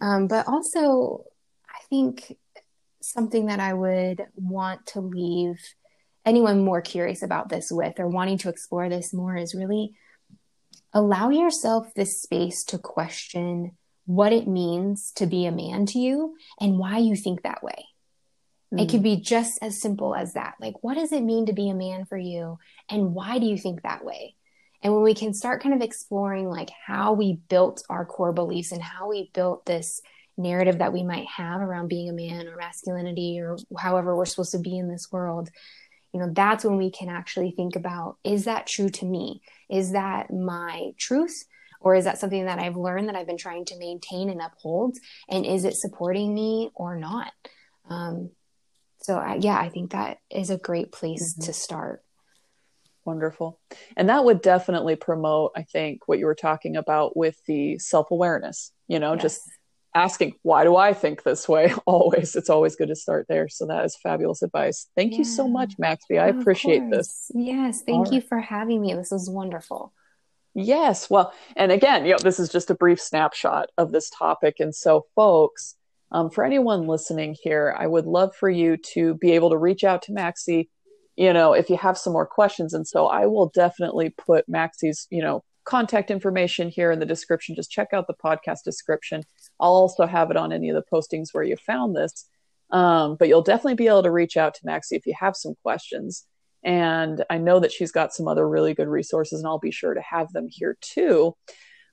Um, 0.00 0.28
but 0.28 0.46
also, 0.46 1.24
I 1.68 1.80
think 1.90 2.36
something 3.00 3.46
that 3.46 3.58
I 3.58 3.74
would 3.74 4.24
want 4.36 4.86
to 4.86 5.00
leave 5.00 5.58
anyone 6.24 6.64
more 6.64 6.80
curious 6.80 7.22
about 7.22 7.48
this 7.48 7.68
with 7.70 7.98
or 7.98 8.08
wanting 8.08 8.38
to 8.38 8.48
explore 8.48 8.88
this 8.88 9.12
more 9.14 9.36
is 9.36 9.54
really 9.54 9.94
allow 10.92 11.30
yourself 11.30 11.92
this 11.94 12.22
space 12.22 12.64
to 12.64 12.78
question 12.78 13.72
what 14.06 14.32
it 14.32 14.48
means 14.48 15.12
to 15.16 15.26
be 15.26 15.46
a 15.46 15.52
man 15.52 15.84
to 15.86 15.98
you 15.98 16.34
and 16.60 16.78
why 16.78 16.98
you 16.98 17.14
think 17.14 17.42
that 17.42 17.62
way. 17.62 17.86
Mm. 18.72 18.82
It 18.82 18.88
could 18.88 19.00
mm. 19.00 19.04
be 19.04 19.16
just 19.16 19.58
as 19.62 19.80
simple 19.80 20.14
as 20.14 20.32
that. 20.32 20.54
Like, 20.60 20.82
what 20.82 20.94
does 20.94 21.12
it 21.12 21.22
mean 21.22 21.46
to 21.46 21.52
be 21.52 21.68
a 21.68 21.74
man 21.74 22.06
for 22.06 22.16
you? 22.16 22.58
And 22.88 23.14
why 23.14 23.38
do 23.38 23.46
you 23.46 23.58
think 23.58 23.82
that 23.82 24.04
way? 24.04 24.34
And 24.82 24.94
when 24.94 25.02
we 25.02 25.14
can 25.14 25.34
start 25.34 25.62
kind 25.62 25.74
of 25.74 25.82
exploring 25.82 26.48
like 26.48 26.70
how 26.86 27.12
we 27.12 27.40
built 27.48 27.82
our 27.90 28.06
core 28.06 28.32
beliefs 28.32 28.72
and 28.72 28.82
how 28.82 29.08
we 29.08 29.30
built 29.34 29.66
this 29.66 30.00
narrative 30.36 30.78
that 30.78 30.92
we 30.92 31.02
might 31.02 31.26
have 31.26 31.60
around 31.60 31.88
being 31.88 32.08
a 32.08 32.12
man 32.12 32.46
or 32.46 32.56
masculinity 32.56 33.40
or 33.40 33.56
however 33.76 34.16
we're 34.16 34.24
supposed 34.24 34.52
to 34.52 34.58
be 34.58 34.78
in 34.78 34.88
this 34.88 35.08
world, 35.10 35.50
you 36.12 36.20
know, 36.20 36.30
that's 36.32 36.64
when 36.64 36.76
we 36.76 36.90
can 36.90 37.08
actually 37.08 37.50
think 37.50 37.76
about 37.76 38.16
is 38.24 38.44
that 38.44 38.66
true 38.66 38.88
to 38.88 39.04
me? 39.04 39.42
Is 39.70 39.92
that 39.92 40.32
my 40.32 40.92
truth? 40.96 41.44
Or 41.80 41.94
is 41.94 42.06
that 42.06 42.18
something 42.18 42.46
that 42.46 42.58
I've 42.58 42.76
learned 42.76 43.08
that 43.08 43.14
I've 43.14 43.26
been 43.26 43.36
trying 43.36 43.64
to 43.66 43.78
maintain 43.78 44.30
and 44.30 44.40
uphold? 44.40 44.96
And 45.28 45.46
is 45.46 45.64
it 45.64 45.76
supporting 45.76 46.34
me 46.34 46.70
or 46.74 46.96
not? 46.96 47.32
Um, 47.88 48.30
so, 49.00 49.16
I, 49.16 49.38
yeah, 49.40 49.56
I 49.56 49.68
think 49.68 49.92
that 49.92 50.18
is 50.28 50.50
a 50.50 50.58
great 50.58 50.90
place 50.90 51.34
mm-hmm. 51.34 51.44
to 51.44 51.52
start. 51.52 52.02
Wonderful. 53.04 53.60
And 53.96 54.08
that 54.08 54.24
would 54.24 54.42
definitely 54.42 54.96
promote, 54.96 55.52
I 55.56 55.62
think, 55.62 56.06
what 56.06 56.18
you 56.18 56.26
were 56.26 56.34
talking 56.34 56.76
about 56.76 57.16
with 57.16 57.36
the 57.46 57.78
self 57.78 58.10
awareness, 58.10 58.72
you 58.86 58.98
know, 58.98 59.12
yes. 59.12 59.22
just 59.22 59.40
asking, 59.94 60.34
why 60.42 60.64
do 60.64 60.76
I 60.76 60.92
think 60.92 61.22
this 61.22 61.48
way? 61.48 61.72
Always. 61.86 62.36
It's 62.36 62.50
always 62.50 62.76
good 62.76 62.88
to 62.88 62.96
start 62.96 63.26
there. 63.28 63.48
So 63.48 63.66
that 63.66 63.84
is 63.84 63.96
fabulous 64.02 64.42
advice. 64.42 64.88
Thank 64.96 65.12
yeah. 65.12 65.18
you 65.18 65.24
so 65.24 65.48
much, 65.48 65.74
Maxie. 65.78 66.18
I 66.18 66.28
appreciate 66.28 66.90
this. 66.90 67.30
Yes. 67.34 67.82
Thank 67.82 68.06
All 68.06 68.12
you 68.12 68.20
right. 68.20 68.28
for 68.28 68.40
having 68.40 68.80
me. 68.80 68.94
This 68.94 69.10
was 69.10 69.28
wonderful. 69.28 69.92
Yes. 70.54 71.08
Well, 71.08 71.32
and 71.56 71.70
again, 71.72 72.04
you 72.04 72.12
know, 72.12 72.18
this 72.18 72.40
is 72.40 72.48
just 72.48 72.70
a 72.70 72.74
brief 72.74 73.00
snapshot 73.00 73.70
of 73.78 73.92
this 73.92 74.10
topic. 74.10 74.56
And 74.58 74.74
so, 74.74 75.06
folks, 75.14 75.76
um, 76.10 76.30
for 76.30 76.44
anyone 76.44 76.86
listening 76.86 77.36
here, 77.40 77.74
I 77.78 77.86
would 77.86 78.06
love 78.06 78.34
for 78.34 78.48
you 78.48 78.76
to 78.94 79.14
be 79.14 79.32
able 79.32 79.50
to 79.50 79.58
reach 79.58 79.84
out 79.84 80.02
to 80.02 80.12
Maxie 80.12 80.68
you 81.18 81.32
know, 81.32 81.52
if 81.52 81.68
you 81.68 81.76
have 81.76 81.98
some 81.98 82.12
more 82.12 82.26
questions. 82.26 82.72
And 82.72 82.86
so 82.86 83.08
I 83.08 83.26
will 83.26 83.50
definitely 83.52 84.10
put 84.10 84.48
Maxie's, 84.48 85.08
you 85.10 85.20
know, 85.20 85.42
contact 85.68 86.10
information 86.10 86.68
here 86.68 86.90
in 86.90 86.98
the 86.98 87.06
description. 87.06 87.54
Just 87.54 87.70
check 87.70 87.88
out 87.92 88.06
the 88.06 88.14
podcast 88.14 88.64
description. 88.64 89.22
I'll 89.60 89.72
also 89.72 90.06
have 90.06 90.30
it 90.30 90.36
on 90.36 90.52
any 90.52 90.70
of 90.70 90.76
the 90.76 90.84
postings 90.90 91.28
where 91.32 91.44
you 91.44 91.56
found 91.56 91.94
this. 91.94 92.26
Um, 92.70 93.16
but 93.18 93.28
you'll 93.28 93.42
definitely 93.42 93.74
be 93.74 93.86
able 93.86 94.02
to 94.02 94.10
reach 94.10 94.36
out 94.36 94.54
to 94.54 94.60
Maxie 94.64 94.96
if 94.96 95.06
you 95.06 95.14
have 95.18 95.36
some 95.36 95.54
questions. 95.62 96.26
And 96.64 97.24
I 97.30 97.38
know 97.38 97.60
that 97.60 97.72
she's 97.72 97.92
got 97.92 98.14
some 98.14 98.28
other 98.28 98.48
really 98.48 98.74
good 98.74 98.88
resources, 98.88 99.40
and 99.40 99.46
I'll 99.46 99.58
be 99.58 99.70
sure 99.70 99.94
to 99.94 100.00
have 100.00 100.32
them 100.32 100.48
here 100.50 100.76
too. 100.80 101.36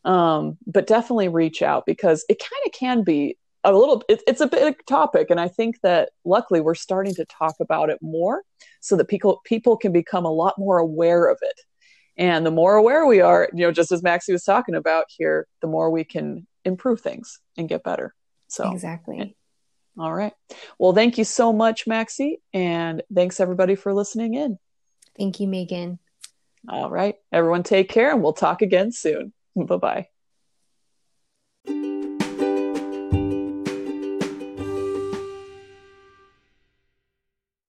Um, 0.03 0.57
but 0.65 0.87
definitely 0.87 1.29
reach 1.29 1.61
out 1.61 1.85
because 1.85 2.25
it 2.29 2.39
kind 2.39 2.61
of 2.65 2.71
can 2.71 3.03
be 3.03 3.37
a 3.63 3.73
little 3.73 4.03
it, 4.07 4.21
it's 4.27 4.41
a 4.41 4.47
big 4.47 4.75
topic 4.85 5.31
and 5.31 5.39
i 5.39 5.47
think 5.47 5.81
that 5.81 6.11
luckily 6.23 6.61
we're 6.61 6.75
starting 6.75 7.15
to 7.15 7.25
talk 7.25 7.55
about 7.59 7.89
it 7.89 7.97
more 7.99 8.43
so 8.79 8.95
that 8.95 9.07
people 9.07 9.41
people 9.43 9.75
can 9.75 9.91
become 9.91 10.23
a 10.23 10.31
lot 10.31 10.53
more 10.59 10.77
aware 10.77 11.25
of 11.25 11.39
it 11.41 11.61
and 12.17 12.45
the 12.45 12.51
more 12.51 12.75
aware 12.75 13.05
we 13.05 13.21
are 13.21 13.49
you 13.53 13.65
know 13.65 13.71
just 13.71 13.91
as 13.91 14.03
maxie 14.03 14.31
was 14.31 14.43
talking 14.43 14.75
about 14.75 15.05
here 15.09 15.47
the 15.61 15.67
more 15.67 15.89
we 15.89 16.03
can 16.03 16.47
improve 16.63 17.01
things 17.01 17.39
and 17.57 17.69
get 17.69 17.83
better. 17.83 18.13
So 18.47 18.71
exactly. 18.71 19.19
Eh. 19.19 19.27
all 19.99 20.13
right. 20.13 20.33
Well 20.79 20.93
thank 20.93 21.17
you 21.17 21.23
so 21.23 21.53
much 21.53 21.87
maxie 21.87 22.41
and 22.53 23.03
thanks 23.13 23.39
everybody 23.39 23.75
for 23.75 23.93
listening 23.93 24.33
in. 24.33 24.57
Thank 25.17 25.39
you 25.39 25.47
megan. 25.47 25.99
All 26.67 26.89
right. 26.89 27.15
Everyone 27.31 27.63
take 27.63 27.89
care 27.89 28.11
and 28.11 28.23
we'll 28.23 28.33
talk 28.33 28.61
again 28.61 28.91
soon. 28.91 29.33
Bye 29.55 30.05
bye 31.67 31.94